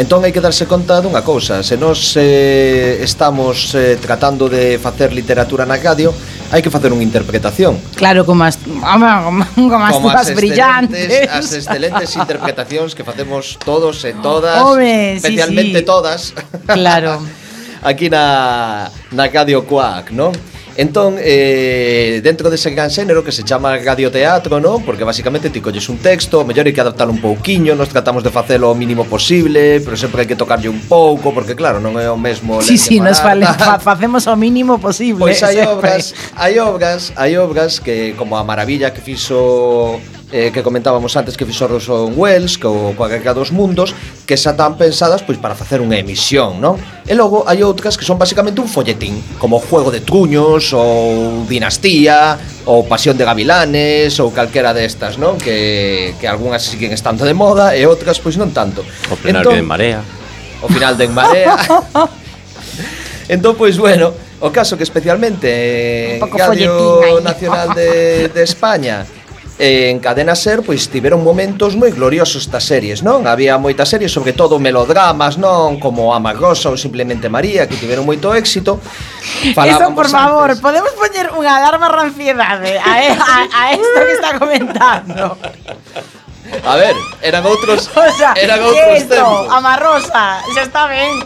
[0.00, 1.62] Entón hai que darse conta dunha cousa.
[1.62, 6.10] Se nos eh, estamos eh, tratando de facer literatura na radio
[6.52, 7.80] hai que facer unha interpretación.
[7.96, 11.08] Claro, como as, como, como as, como as brillantes.
[11.32, 15.88] As excelentes interpretacións que facemos todos e todas, Home, especialmente sí, sí.
[15.88, 16.20] todas.
[16.68, 17.24] Claro.
[17.88, 20.51] Aquí na, na Radio Quack, non?
[20.76, 24.80] Entón, eh, dentro dese gran xénero que se chama radioteatro, non?
[24.80, 28.24] Porque basicamente ti colles un texto, o mellor hai que adaptalo un pouquiño, nos tratamos
[28.24, 32.00] de facelo o mínimo posible, pero sempre hai que tocarlle un pouco, porque claro, non
[32.00, 35.28] é o mesmo Sí, sí, nos fale, fa, facemos o mínimo posible.
[35.28, 35.76] Pois hai sempre.
[35.76, 36.04] obras,
[36.40, 40.00] hai obras, hai obras que como a maravilla que fixo
[40.32, 43.92] eh, que comentábamos antes que fixo Orson Welles co, coa Guerra dos Mundos
[44.24, 46.80] que xa tan pensadas pois para facer unha emisión, non?
[47.04, 52.40] E logo hai outras que son basicamente un folletín como Juego de Truños ou Dinastía
[52.64, 55.36] ou Pasión de Gavilanes ou calquera destas, non?
[55.36, 58.80] Que, que algunhas siguen estando de moda e outras pois non tanto.
[59.12, 60.00] O plenario entón, de Marea.
[60.64, 61.60] O final de en Marea.
[63.34, 69.04] entón, pois, bueno, o caso que especialmente en Radio folletín, Nacional de, de España
[69.62, 73.30] eh, en Cadena Ser pois tiveron momentos moi gloriosos estas series, non?
[73.30, 75.78] Había moitas series, sobre todo melodramas, non?
[75.78, 78.82] Como Amagosa ou simplemente María, que tiveron moito éxito.
[79.54, 80.58] Falábamos Eso, por favor, antes.
[80.58, 85.38] podemos poñer unha alarma ranciedade a, a, a isto que está comentando.
[86.66, 86.92] A ver,
[87.22, 89.46] eran outros o sea, eran outros esto, tempos.
[89.46, 91.22] Amarrosa, xa está ben.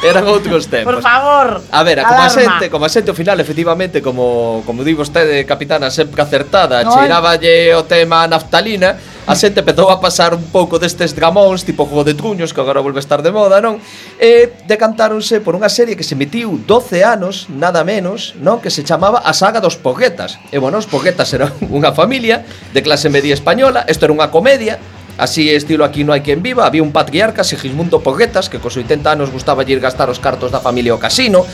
[0.00, 0.96] Eran outros tempos.
[0.96, 1.60] Por favor.
[1.68, 4.96] A ver, a como a xente, como a xente ao final efectivamente como como di
[4.96, 8.96] vostede, capitana, sempre acertada, no, cheiráballe o tema naftalina,
[9.28, 12.80] a xente empezou a pasar un pouco destes gamóns, tipo Juego de Truños, que agora
[12.80, 13.76] volve a estar de moda, non?
[14.16, 18.58] E decantáronse por unha serie que se emitiu 12 anos, nada menos, non?
[18.58, 20.40] Que se chamaba A Saga dos Poguetas.
[20.48, 22.42] E, bueno, os Poguetas eran unha familia
[22.72, 24.80] de clase media española, isto era unha comedia,
[25.20, 29.04] Así estilo aquí no hai quen viva, había un patriarca Sigismundo Poguetas que cos 80
[29.04, 31.44] anos gustaba ir gastar os cartos da familia ao casino,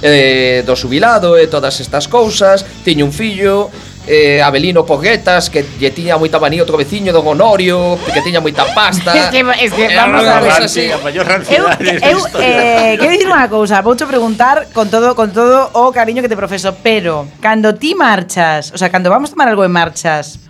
[0.00, 3.68] eh, do subilado e eh, todas estas cousas, tiña un fillo,
[4.08, 8.64] eh, Abelino Poguetas que lle tiña moita manía outro veciño don Honorio que tiña moita
[8.72, 9.12] pasta.
[9.28, 10.64] Que, es que eh, vamos a ver.
[10.64, 10.88] así.
[10.88, 16.24] eu, eu eh, quero dicir unha cousa voucho preguntar con todo con todo o cariño
[16.24, 20.49] que te profeso pero cando ti marchas o sea, cando vamos tomar algo en marchas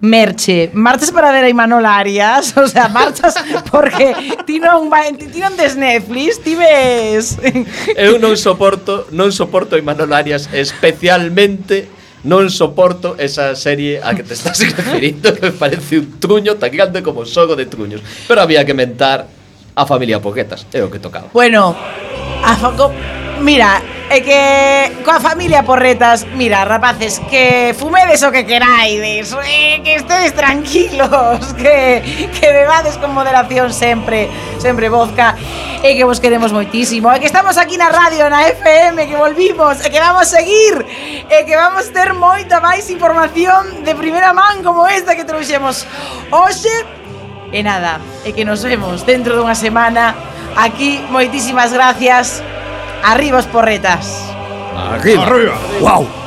[0.00, 3.34] Merche, marchas para ver a Imanol Arias, o sea, marchas
[3.70, 4.14] porque
[4.44, 4.90] ti non,
[5.32, 7.38] ti non des Netflix, ti ves...
[7.96, 11.88] Eu non soporto, non soporto a Imanol Arias especialmente
[12.24, 16.72] non soporto esa serie a que te estás referindo que me parece un truño tan
[16.72, 18.00] grande como o xogo de truños.
[18.26, 19.28] Pero había que mentar
[19.76, 21.28] a familia Poquetas é o que tocaba.
[21.32, 21.76] Bueno
[22.42, 22.92] A foco...
[23.40, 29.96] Mira, é que coa familia Porretas, mira, rapaces, que fumedes o que queraides, eh, que
[29.96, 34.30] estedes tranquilos, que, que bebades con moderación sempre,
[34.62, 35.34] sempre vodka,
[35.82, 39.82] e que vos queremos moitísimo, e que estamos aquí na radio, na FM, que volvimos,
[39.82, 40.84] e que vamos seguir,
[41.26, 45.88] e que vamos ter moita máis información de primeira man como esta que trouxemos
[46.30, 46.72] hoxe,
[47.50, 50.33] e nada, e que nos vemos dentro dunha semana.
[50.56, 52.42] Aquí, moitísimas gracias
[53.02, 54.34] Arriba os porretas
[54.74, 55.26] Arriba.
[55.26, 55.58] Arriba.
[55.80, 56.23] Wow.